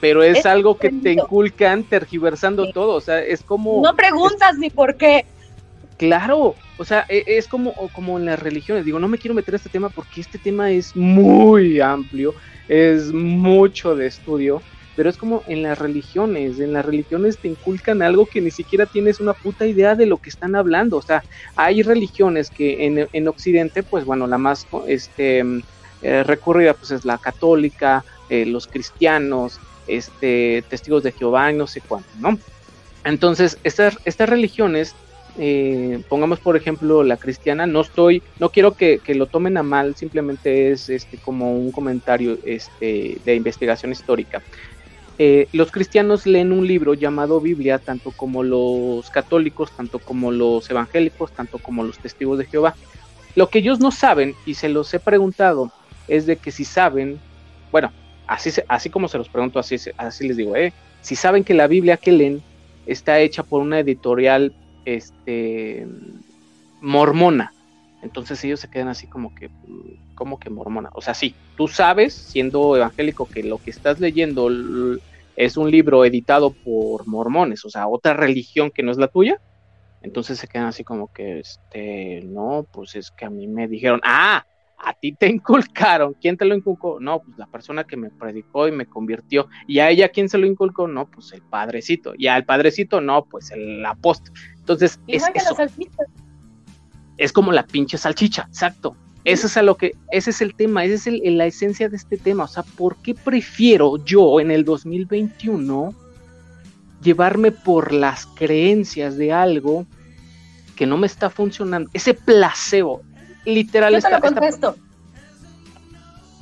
[0.00, 3.82] pero es, algo que te inculcan tergiversando todo, o sea, es como...
[3.82, 5.26] No preguntas ni por qué.
[5.96, 8.84] Claro, o sea, e, es como, como en las religiones.
[8.84, 12.34] Digo, no me quiero meter a este tema porque este tema es muy amplio,
[12.68, 14.62] es mucho de estudio,
[14.94, 16.60] pero es como en las religiones.
[16.60, 20.18] En las religiones te inculcan algo que ni siquiera tienes una puta idea de lo
[20.18, 20.96] que están hablando.
[20.96, 21.24] O sea,
[21.56, 25.44] hay religiones que en, en Occidente, pues bueno, la más este,
[26.02, 29.58] eh, recurrida pues es la católica, eh, los cristianos,
[29.88, 32.38] este, testigos de Jehová y no sé cuánto, ¿no?
[33.04, 34.94] Entonces, estas, estas religiones
[35.40, 39.94] eh, pongamos por ejemplo la cristiana, no estoy, no quiero que, lo tomen a mal,
[39.94, 44.42] simplemente es este como un comentario este, de investigación histórica.
[45.20, 50.68] Eh, los cristianos leen un libro llamado Biblia, tanto como los católicos, tanto como los
[50.70, 52.74] evangélicos, tanto como los testigos de Jehová.
[53.34, 55.72] Lo que ellos no saben, y se los he preguntado,
[56.08, 57.20] es de que si saben,
[57.70, 57.92] bueno,
[58.28, 61.66] así, así como se los pregunto, así, así les digo, eh, si saben que la
[61.66, 62.42] Biblia que leen
[62.86, 64.54] está hecha por una editorial
[64.84, 65.86] este,
[66.80, 67.52] mormona.
[68.02, 69.50] Entonces ellos se quedan así como que,
[70.14, 70.90] como que mormona.
[70.94, 74.48] O sea, sí, tú sabes, siendo evangélico, que lo que estás leyendo
[75.36, 79.40] es un libro editado por mormones, o sea, otra religión que no es la tuya.
[80.00, 84.00] Entonces se quedan así como que, este, no, pues es que a mí me dijeron,
[84.04, 84.46] ah,
[84.78, 86.14] a ti te inculcaron.
[86.20, 86.98] ¿Quién te lo inculcó?
[87.00, 89.48] No, pues la persona que me predicó y me convirtió.
[89.66, 90.88] ¿Y a ella quién se lo inculcó?
[90.88, 92.14] No, pues el padrecito.
[92.16, 94.34] Y al padrecito, no, pues el apóstol.
[94.56, 95.24] Entonces, es,
[97.16, 98.96] es como la pinche salchicha, exacto.
[99.24, 102.16] Eso es a lo que, ese es el tema, esa es la esencia de este
[102.16, 102.44] tema.
[102.44, 105.94] O sea, ¿por qué prefiero yo en el 2021
[107.02, 109.86] llevarme por las creencias de algo
[110.76, 111.90] que no me está funcionando?
[111.92, 113.02] Ese placebo,
[113.48, 113.92] literal.
[113.92, 114.76] Yo te lo contesto.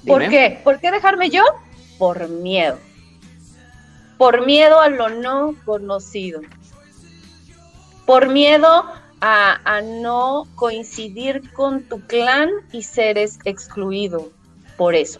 [0.06, 0.60] ¿Por qué?
[0.62, 1.42] ¿Por qué dejarme yo?
[1.98, 2.78] Por miedo.
[4.18, 6.40] Por miedo a lo no conocido
[8.06, 8.84] por miedo
[9.20, 14.30] a, no coincidir con tu clan y seres excluido
[14.76, 15.18] por eso.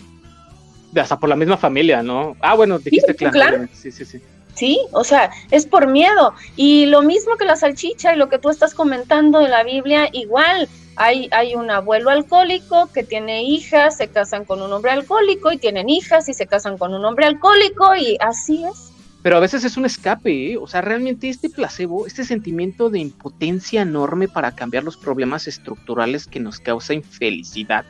[0.94, 2.36] Hasta por la misma familia, ¿no?
[2.40, 3.68] Ah, bueno, dijiste clan.
[3.72, 4.20] Sí, sí, sí.
[4.54, 6.32] Sí, o sea, es por miedo.
[6.54, 10.08] Y lo mismo que la salchicha y lo que tú estás comentando de la Biblia,
[10.12, 10.68] igual.
[10.96, 15.58] Hay, hay un abuelo alcohólico que tiene hijas, se casan con un hombre alcohólico y
[15.58, 18.92] tienen hijas y se casan con un hombre alcohólico y así es
[19.26, 20.56] pero a veces es un escape, ¿eh?
[20.56, 26.28] o sea, realmente este placebo, este sentimiento de impotencia enorme para cambiar los problemas estructurales
[26.28, 27.84] que nos causa infelicidad,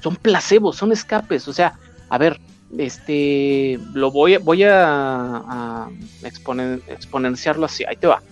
[0.00, 1.76] son placebos, son escapes, o sea,
[2.08, 2.40] a ver,
[2.78, 5.88] este, lo voy, voy a,
[6.22, 8.22] exponenciarlo así, ahí te va.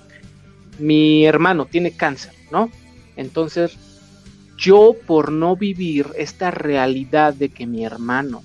[0.78, 2.70] Mi hermano tiene cáncer, ¿no?
[3.16, 3.76] Entonces,
[4.58, 8.42] yo por no vivir esta realidad de que mi hermano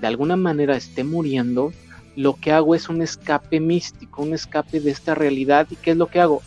[0.00, 1.72] de alguna manera esté muriendo,
[2.16, 5.68] lo que hago es un escape místico, un escape de esta realidad.
[5.70, 6.42] ¿Y qué es lo que hago?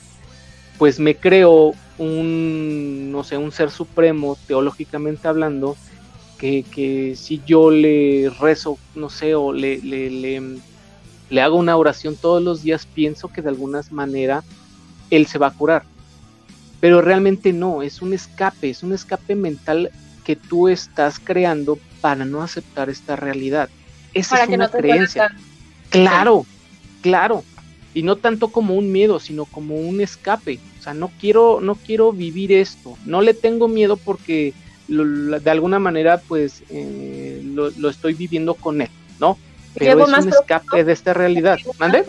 [0.77, 5.77] Pues me creo un, no sé, un ser supremo, teológicamente hablando,
[6.37, 10.41] que, si yo le rezo, no sé, o le, le, le,
[11.29, 14.43] le hago una oración todos los días, pienso que de alguna manera
[15.09, 15.83] él se va a curar.
[16.80, 19.91] Pero realmente no, es un escape, es un escape mental
[20.23, 23.69] que tú estás creando para no aceptar esta realidad.
[24.13, 25.34] Esa es una creencia.
[25.89, 26.45] Claro,
[27.01, 27.43] claro.
[27.93, 30.59] Y no tanto como un miedo, sino como un escape.
[30.80, 32.97] O sea, no quiero, no quiero vivir esto.
[33.05, 34.53] No le tengo miedo porque
[34.88, 39.38] de alguna manera, pues, eh, lo, estoy viviendo con él, ¿no?
[39.73, 41.57] Pero es un escape de esta realidad.
[41.80, 42.05] ¿Mande?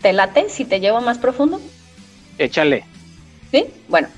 [0.00, 1.60] ¿Te late si te llevo más profundo?
[2.38, 2.84] Échale.
[3.50, 3.66] ¿Sí?
[3.88, 4.08] Bueno,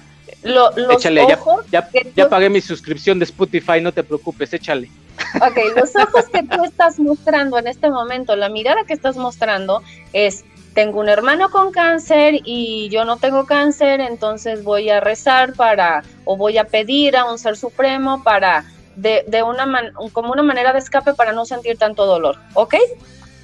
[0.43, 1.27] lo, los échale,
[1.71, 4.91] ya, ya pagué mi suscripción de Spotify, no te preocupes, échale.
[5.37, 9.83] Ok, los ojos que tú estás mostrando en este momento, la mirada que estás mostrando
[10.13, 10.45] es,
[10.75, 16.05] tengo un hermano con cáncer y yo no tengo cáncer, entonces voy a rezar para,
[16.25, 18.65] o voy a pedir a un ser supremo para,
[18.95, 22.77] de, de una como una manera de escape para no sentir tanto dolor, ¿ok?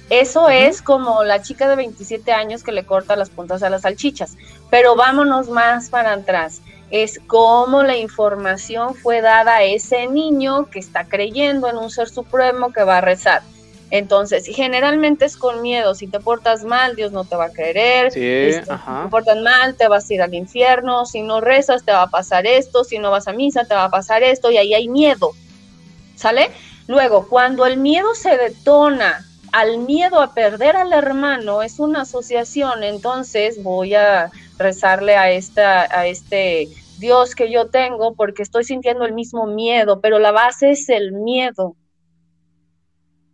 [0.09, 3.81] Eso es como la chica de 27 años que le corta las puntas a las
[3.81, 4.37] salchichas.
[4.69, 10.79] Pero vámonos más para atrás es cómo la información fue dada a ese niño que
[10.79, 13.41] está creyendo en un ser supremo que va a rezar.
[13.91, 15.93] Entonces, generalmente es con miedo.
[15.93, 18.11] Si te portas mal, Dios no te va a querer.
[18.11, 21.05] si te portas mal, te vas a ir al infierno.
[21.05, 22.83] Si no rezas, te va a pasar esto.
[22.83, 24.49] Si no vas a misa, te va a pasar esto.
[24.49, 25.31] Y ahí hay miedo.
[26.15, 26.49] ¿Sale?
[26.87, 29.25] Luego, cuando el miedo se detona
[29.55, 35.83] al miedo a perder al hermano, es una asociación, entonces voy a rezarle a, esta,
[35.97, 36.67] a este
[36.99, 41.13] Dios que yo tengo porque estoy sintiendo el mismo miedo, pero la base es el
[41.13, 41.77] miedo.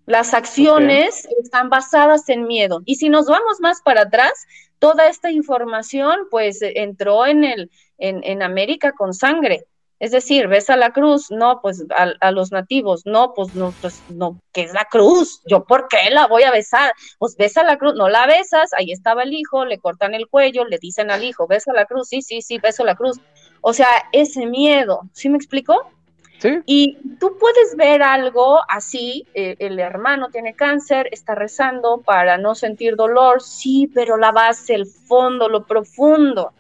[0.06, 2.84] Las acciones están basadas en miedo.
[2.86, 4.46] Y si nos vamos más para atrás,
[4.78, 9.66] toda esta información pues entró en, el, en, en América con sangre.
[10.02, 14.02] Es decir, ves a la cruz, no, pues a, los nativos, no, pues no, pues
[14.10, 15.44] no, ¿qué es la cruz?
[15.46, 16.92] ¿Yo por qué la voy a besar?
[17.20, 20.66] Pues besa la cruz, no la besas, ahí estaba el hijo, le cortan el cuello,
[20.66, 23.20] le dicen al hijo, besa la cruz, sí, sí, sí, beso la cruz.
[23.62, 25.92] O sea, ese miedo, ¿sí me explico?
[26.40, 26.50] Sí.
[26.66, 32.56] Y tú puedes ver algo así, eh, el hermano tiene cáncer, está rezando para no
[32.56, 36.54] sentir dolor, sí, pero la base, el fondo, lo profundo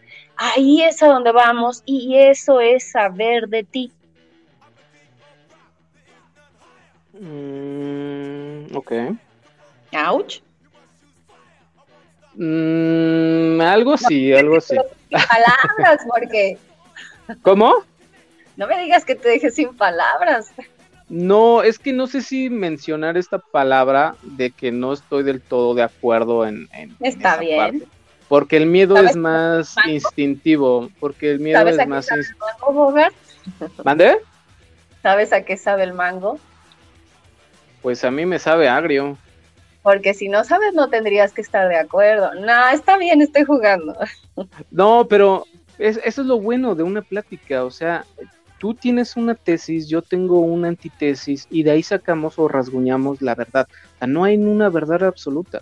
[0.43, 3.91] Ahí es a donde vamos y eso es saber de ti.
[7.13, 8.91] Mm, ok.
[9.93, 10.41] Ouch.
[12.33, 14.75] Mm, algo sí, algo sí.
[15.11, 16.57] palabras, porque.
[17.43, 17.83] ¿Cómo?
[18.57, 20.51] No me digas que te dejes sin palabras.
[21.07, 25.75] No, es que no sé si mencionar esta palabra de que no estoy del todo
[25.75, 26.67] de acuerdo en.
[26.99, 27.85] Está bien.
[28.32, 32.95] Porque el miedo es más instintivo, porque el miedo es más instintivo.
[33.84, 34.19] ¿Mande?
[35.03, 36.39] ¿Sabes a qué sabe el mango?
[37.82, 39.17] Pues a mí me sabe agrio.
[39.84, 42.34] Porque si no sabes no tendrías que estar de acuerdo.
[42.36, 43.97] No, está bien, estoy jugando.
[44.71, 45.45] No, pero
[45.77, 48.05] eso es lo bueno de una plática, o sea,
[48.59, 53.36] tú tienes una tesis, yo tengo una antitesis y de ahí sacamos o rasguñamos la
[53.36, 53.67] verdad.
[53.69, 55.61] O sea, no hay una verdad absoluta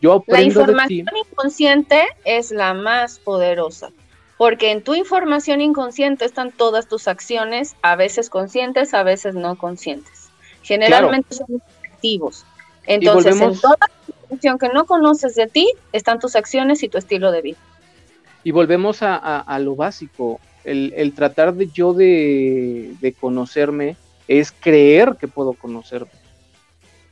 [0.00, 3.90] la información inconsciente es la más poderosa,
[4.36, 9.56] porque en tu información inconsciente están todas tus acciones, a veces conscientes, a veces no
[9.56, 10.30] conscientes.
[10.62, 12.44] Generalmente son activos.
[12.86, 16.98] Entonces, en toda la información que no conoces de ti, están tus acciones y tu
[16.98, 17.58] estilo de vida.
[18.44, 23.96] Y volvemos a, lo básico, el, tratar de yo de, de conocerme
[24.28, 26.12] es creer que puedo conocerme.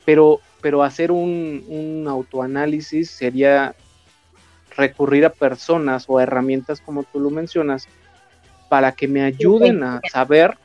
[0.04, 3.76] Pero pero hacer un, autoanálisis sería
[4.76, 7.86] recurrir a personas o herramientas como tú lo mencionas
[8.68, 10.58] para que me ayuden a saber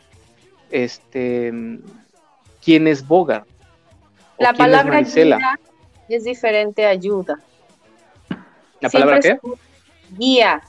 [0.72, 1.54] este
[2.66, 3.48] quién es Bogart.
[4.40, 5.60] La palabra guía
[6.10, 7.40] es diferente a ayuda.
[8.80, 9.38] ¿La palabra qué?
[10.18, 10.64] Guía.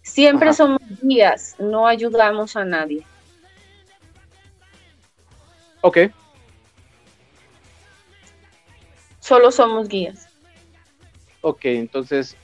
[0.00, 3.04] Siempre somos guías, no ayudamos a nadie.
[5.82, 5.98] Ok.
[9.28, 10.26] Solo somos guías.
[11.42, 12.34] Ok, entonces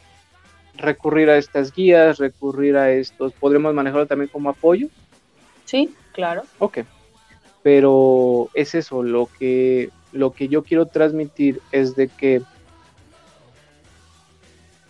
[0.75, 4.89] recurrir a estas guías, recurrir a estos, ¿podremos manejarlo también como apoyo?
[5.65, 6.43] Sí, claro.
[6.59, 6.81] Ok,
[7.63, 12.43] pero es eso, lo que, lo que yo quiero transmitir es de que,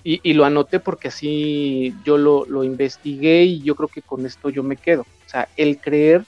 [0.03, 4.51] y, lo anoté porque así yo lo, lo investigué y yo creo que con esto
[4.51, 5.03] yo me quedo.
[5.03, 6.25] O sea, el creer,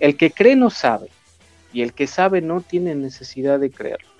[0.00, 1.08] el que cree no sabe,
[1.72, 4.19] y el que sabe no tiene necesidad de creerlo.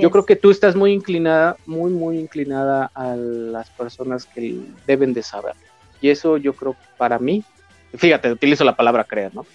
[0.00, 5.14] Yo creo que tú estás muy inclinada, muy, muy inclinada a las personas que deben
[5.14, 5.54] de saber.
[6.00, 7.44] Y eso yo creo para mí,
[7.94, 9.46] fíjate, utilizo la palabra creer, ¿no?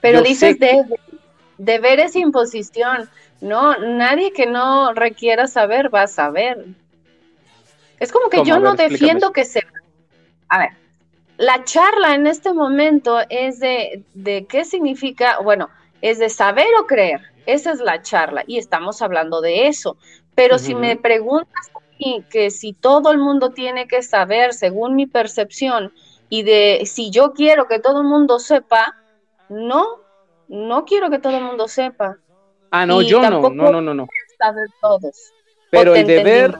[0.00, 0.84] Pero dices de,
[1.58, 3.08] deber es imposición.
[3.40, 6.64] No, nadie que no requiera saber va a saber.
[7.98, 9.62] Es como que yo no defiendo que se...
[10.48, 10.70] A ver,
[11.38, 15.68] la charla en este momento es de, de qué significa, bueno,
[16.00, 17.20] es de saber o creer.
[17.46, 19.96] Esa es la charla y estamos hablando de eso.
[20.34, 24.96] Pero si me preguntas a mí que si todo el mundo tiene que saber según
[24.96, 25.92] mi percepción
[26.28, 28.96] y de si yo quiero que todo el mundo sepa,
[29.48, 30.00] no,
[30.48, 32.18] no quiero que todo el mundo sepa.
[32.70, 34.08] Ah, no, yo no, no, no, no, no.
[34.38, 35.32] Saber todos.
[35.70, 36.58] Pero el deber,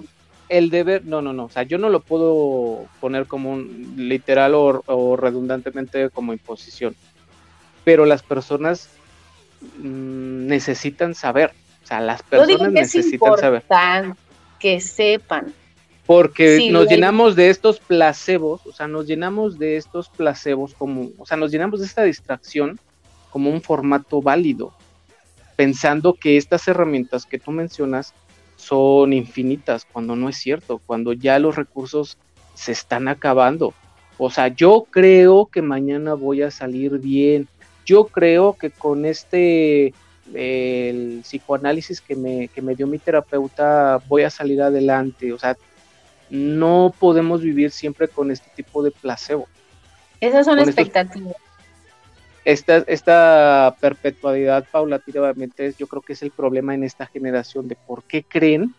[0.49, 4.55] el deber, no, no, no, o sea, yo no lo puedo poner como un literal
[4.55, 6.95] o redundantemente como imposición.
[7.85, 8.96] Pero las personas
[9.79, 11.53] Mm, necesitan saber.
[11.83, 13.65] O sea, las personas necesitan saber.
[14.59, 15.53] Que sepan.
[16.07, 21.27] Porque nos llenamos de estos placebos, o sea, nos llenamos de estos placebos como, o
[21.27, 22.79] sea, nos llenamos de esta distracción
[23.31, 24.73] como un formato válido,
[25.57, 28.15] pensando que estas herramientas que tú mencionas
[28.57, 32.19] son infinitas, cuando no es cierto, cuando ya los recursos
[32.55, 33.75] se están acabando.
[34.17, 37.49] O sea, yo creo que mañana voy a salir bien,
[37.87, 39.95] yo creo que con este
[40.35, 45.33] el psicoanálisis que me, que me dio mi terapeuta voy a salir adelante.
[45.33, 45.57] O sea,
[46.31, 49.47] no podemos vivir siempre con este tipo de placebo.
[50.21, 51.37] Esas son expectativas.
[52.45, 58.03] esta, esta perpetualidad paulatinamente yo creo que es el problema en esta generación de por
[58.03, 58.75] qué creen,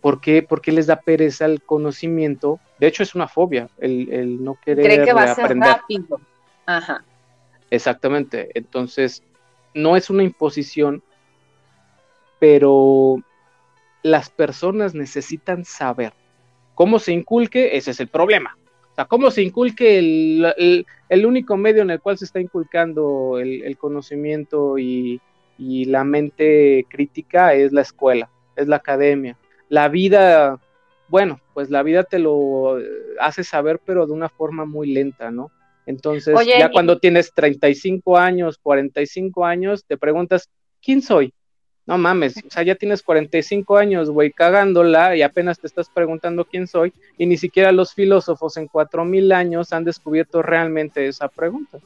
[0.00, 2.60] por qué, por qué les da pereza el conocimiento.
[2.78, 6.20] De hecho, es una fobia el, el no querer Cree que va a ser rápido.
[6.64, 7.04] Ajá.
[7.70, 8.50] Exactamente.
[8.54, 9.22] Entonces,
[9.74, 11.02] no es una imposición,
[12.38, 13.22] pero
[14.02, 16.12] las personas necesitan saber
[16.74, 18.56] cómo se inculque, ese es el problema.
[18.92, 23.76] O sea, cómo se inculque el, único medio en el cual se está inculcando el,
[23.76, 25.20] conocimiento y,
[25.58, 29.36] la mente crítica es la escuela, es la academia.
[29.68, 30.60] La vida,
[31.08, 32.78] bueno, pues la vida te lo
[33.20, 35.50] hace saber, pero de una forma muy lenta, ¿no?
[35.86, 40.50] Entonces, ya cuando tienes 35 años, 45 años, te preguntas,
[40.82, 41.32] ¿quién soy?
[41.86, 46.44] No mames, o sea, ya tienes 45 años, güey, cagándola y apenas te estás preguntando
[46.44, 51.78] quién soy y ni siquiera los filósofos en 4000 años han descubierto realmente esa pregunta.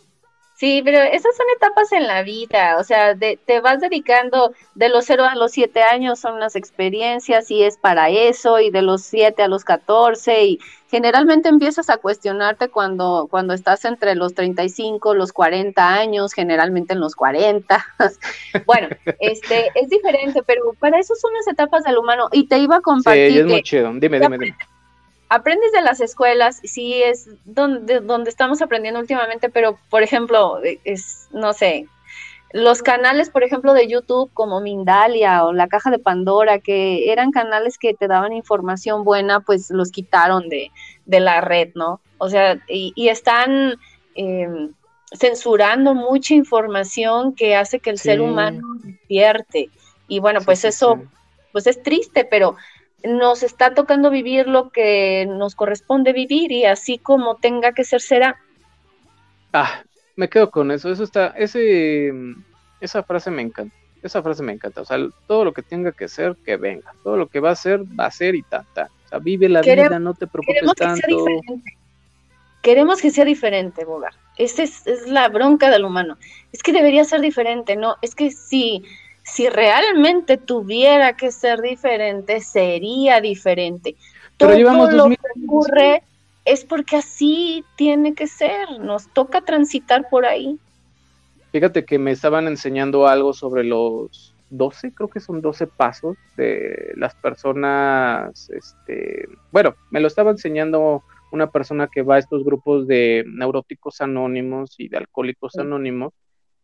[0.60, 5.06] Sí, pero esas son etapas en la vida, o sea, te vas dedicando de los
[5.06, 9.00] 0 a los 7 años, son unas experiencias y es para eso, y de los
[9.00, 10.58] 7 a los 14, y
[10.90, 17.00] generalmente empiezas a cuestionarte cuando, cuando estás entre los 35, los 40 años, generalmente en
[17.00, 17.82] los 40.
[18.66, 18.88] bueno,
[19.18, 22.80] este, es diferente, pero para eso son las etapas del humano, y te iba a
[22.82, 23.32] compartir.
[23.32, 24.56] Sí, es muy chido, dime, dime, dime
[25.30, 31.28] aprendes de las escuelas, sí es donde, donde estamos aprendiendo últimamente, pero por ejemplo, es,
[31.30, 31.86] no sé,
[32.52, 37.30] los canales, por ejemplo, de YouTube como Mindalia o La Caja de Pandora, que eran
[37.30, 40.72] canales que te daban información buena, pues los quitaron de,
[41.06, 42.00] de la red, ¿no?
[42.18, 43.76] O sea, y, están
[44.16, 44.72] em,
[45.12, 49.70] censurando mucha información que hace que el ser humano despierte.
[50.08, 51.00] Y bueno, pues eso,
[51.52, 52.56] pues es triste, pero
[53.04, 58.00] nos está tocando vivir lo que nos corresponde vivir y así como tenga que ser
[58.00, 58.36] será.
[59.52, 59.82] Ah,
[60.16, 62.12] me quedo con eso, eso está, ese,
[62.80, 66.08] esa frase me encanta, esa frase me encanta, o sea, todo lo que tenga que
[66.08, 69.08] ser, que venga, todo lo que va a ser, va a ser y ta, o
[69.08, 71.24] sea, vive la vida, no te preocupes tanto.
[72.62, 76.18] queremos que sea diferente, Bogar, esa es, es la bronca del humano,
[76.52, 78.84] es que debería ser diferente, no, es que si
[79.22, 83.96] si realmente tuviera que ser diferente, sería diferente.
[84.38, 86.02] Pero Todo lo que ocurre
[86.44, 90.58] es porque así tiene que ser, nos toca transitar por ahí.
[91.52, 96.92] Fíjate que me estaban enseñando algo sobre los 12, creo que son 12 pasos de
[96.96, 102.86] las personas, este, bueno, me lo estaba enseñando una persona que va a estos grupos
[102.86, 106.12] de neuróticos anónimos y de alcohólicos anónimos,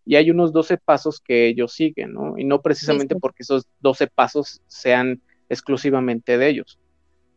[0.07, 2.39] y hay unos 12 pasos que ellos siguen, ¿no?
[2.39, 6.79] Y no precisamente porque esos 12 pasos sean exclusivamente de ellos,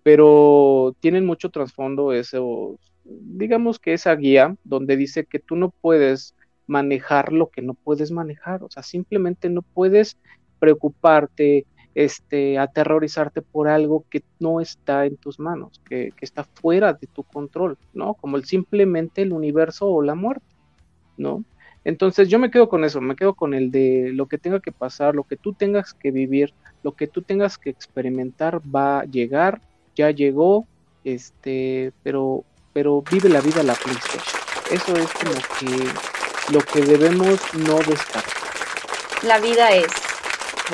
[0.04, 6.36] pero tienen mucho trasfondo esos, digamos que esa guía donde dice que tú no puedes
[6.68, 10.18] manejar lo que no puedes manejar, o sea, simplemente no puedes
[10.60, 11.66] preocuparte,
[11.96, 17.08] este, aterrorizarte por algo que no está en tus manos, que, que está fuera de
[17.08, 18.14] tu control, ¿no?
[18.14, 20.46] Como el simplemente el universo o la muerte,
[21.18, 21.44] ¿no?
[21.86, 24.72] Entonces yo me quedo con eso, me quedo con el de lo que tenga que
[24.72, 26.54] pasar, lo que tú tengas que vivir,
[26.84, 29.62] lo que tú tengas que experimentar va a llegar,
[29.96, 30.68] ya llegó,
[31.04, 32.44] este, pero,
[32.74, 34.40] pero vive la vida la PlayStation.
[34.72, 38.24] Eso es como que lo que debemos no descartar.
[39.24, 39.88] La vida es.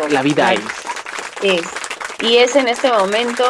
[0.10, 0.62] La vida es.
[1.42, 1.62] Es.
[2.22, 3.44] Y es en este momento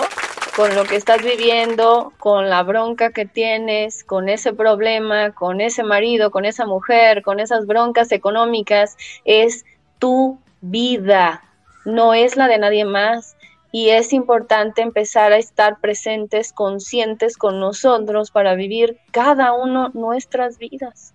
[0.55, 5.83] con lo que estás viviendo, con la bronca que tienes, con ese problema, con ese
[5.83, 8.95] marido, con esa mujer, con esas broncas económicas,
[9.25, 9.65] es
[9.99, 11.43] tu vida,
[11.83, 13.35] no es la de nadie más.
[13.73, 20.57] Y es importante empezar a estar presentes, conscientes con nosotros para vivir cada uno nuestras
[20.57, 21.13] vidas.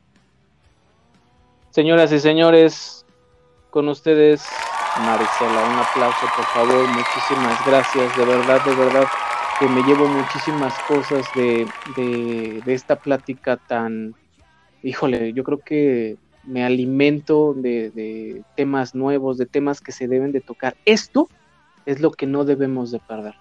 [1.70, 3.06] Señoras y señores,
[3.70, 4.46] con ustedes,
[4.98, 9.08] Marisela, un aplauso por favor, muchísimas gracias, de verdad, de verdad
[9.60, 14.14] que me llevo muchísimas cosas de, de, esta plática tan,
[14.82, 20.32] híjole, yo creo que me alimento de, de, temas nuevos, de temas que se deben
[20.32, 20.78] de tocar.
[20.86, 21.28] Esto
[21.84, 23.34] es lo que no debemos de perder.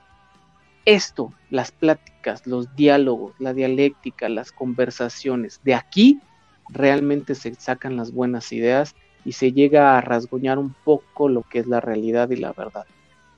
[0.84, 6.20] Esto, las pláticas, los diálogos, la dialéctica, las conversaciones, de aquí
[6.68, 8.94] realmente se sacan las buenas ideas
[9.24, 12.86] y se llega a rasguñar un poco lo que es la realidad y la verdad.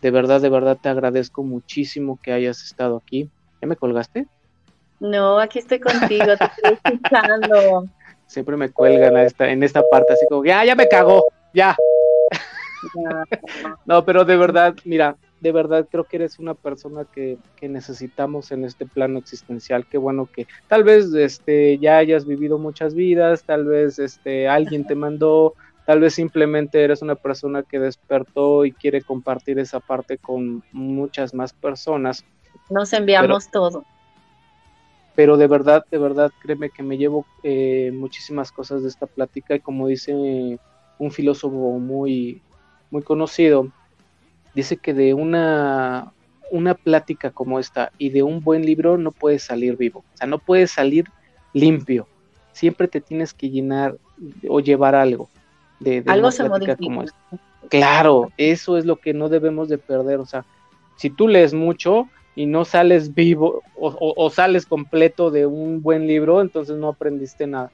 [0.01, 3.29] De verdad, de verdad te agradezco muchísimo que hayas estado aquí.
[3.61, 4.27] ¿Ya me colgaste?
[4.99, 7.85] No, aquí estoy contigo, te estoy escuchando.
[8.25, 11.75] Siempre me cuelgan esta, en esta parte, así como, ya, ya me cagó, ya.
[13.85, 18.51] no, pero de verdad, mira, de verdad creo que eres una persona que, que, necesitamos
[18.51, 19.85] en este plano existencial.
[19.85, 24.85] Qué bueno que tal vez este, ya hayas vivido muchas vidas, tal vez este, alguien
[24.85, 25.55] te mandó,
[25.91, 31.33] tal vez simplemente eres una persona que despertó y quiere compartir esa parte con muchas
[31.33, 32.23] más personas.
[32.69, 33.83] Nos enviamos todo.
[35.15, 39.53] Pero de verdad, de verdad, créeme que me llevo eh, muchísimas cosas de esta plática
[39.53, 40.13] y como dice
[40.97, 42.41] un filósofo muy,
[42.89, 43.67] muy conocido,
[44.55, 46.13] dice que de una,
[46.51, 50.25] una plática como esta y de un buen libro no puedes salir vivo, o sea,
[50.25, 51.09] no puedes salir
[51.51, 52.07] limpio,
[52.53, 53.97] siempre te tienes que llenar
[54.47, 55.27] o llevar algo
[55.81, 57.17] de, algo una plática como esta.
[57.69, 60.45] Claro, eso es lo que no debemos de perder, o sea,
[60.95, 66.41] si tú lees mucho y no sales vivo o, sales completo de un buen libro,
[66.41, 67.71] entonces no aprendiste nada.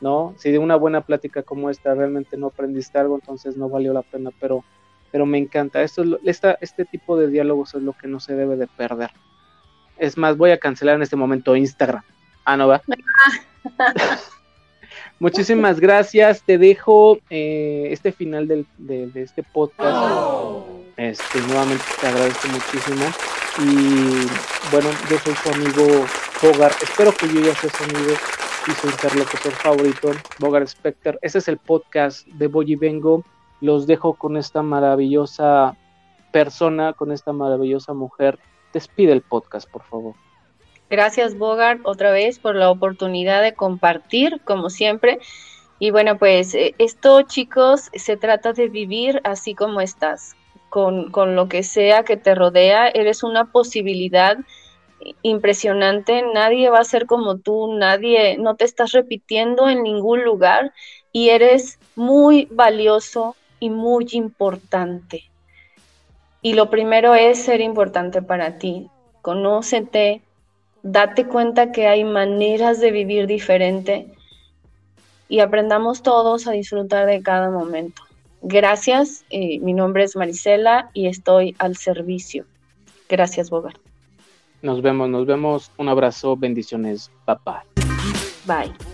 [0.00, 0.34] ¿no?
[0.36, 4.02] Si de una buena plática como esta realmente no aprendiste algo, entonces no valió la
[4.02, 4.64] pena, pero
[5.12, 5.82] pero me encanta.
[5.82, 9.10] Esto esta, este tipo de diálogos es lo que no se debe de perder.
[9.98, 12.02] Es más, voy a cancelar en este momento Instagram.
[12.44, 12.82] Ah, no va.
[15.22, 16.42] Muchísimas gracias.
[16.42, 20.66] Te dejo eh, este final del, de, este podcast.
[20.96, 23.04] Este, nuevamente te agradezco muchísimo.
[23.60, 24.26] Y
[24.72, 26.06] bueno, yo soy su amigo
[26.42, 26.72] Bogar.
[26.82, 28.14] Espero que yo ya sea su amigo
[28.66, 31.16] y su interlocutor favorito, Bogar Specter.
[31.22, 33.24] Este es el podcast de Boy y Vengo
[33.60, 35.76] los dejo con esta maravillosa
[36.32, 38.40] persona, con esta maravillosa mujer.
[38.72, 40.14] Despide el podcast, por favor.
[40.92, 45.20] Gracias, Bogart, otra vez por la oportunidad de compartir, como siempre.
[45.78, 50.36] Y bueno, pues eh, esto, chicos, se trata de vivir así como estás,
[50.68, 52.88] con, con lo que sea que te rodea.
[52.88, 54.36] Eres una posibilidad
[55.22, 60.74] impresionante, nadie va a ser como tú, nadie, no te estás repitiendo en ningún lugar
[61.10, 65.22] y eres muy valioso, y muy importante.
[66.42, 68.90] Y lo primero es ser importante para ti.
[69.22, 70.20] Conócete,
[70.82, 74.12] date cuenta que hay maneras de vivir diferente
[75.28, 78.02] y aprendamos todos a disfrutar de cada momento.
[78.42, 82.44] Gracias, eh, mi nombre es Marisela y estoy al servicio.
[83.08, 83.78] Gracias, Bogart.
[84.62, 85.70] Nos vemos, nos vemos.
[85.76, 87.10] Un abrazo, bendiciones.
[87.26, 87.36] Bye.
[88.46, 88.91] Bye.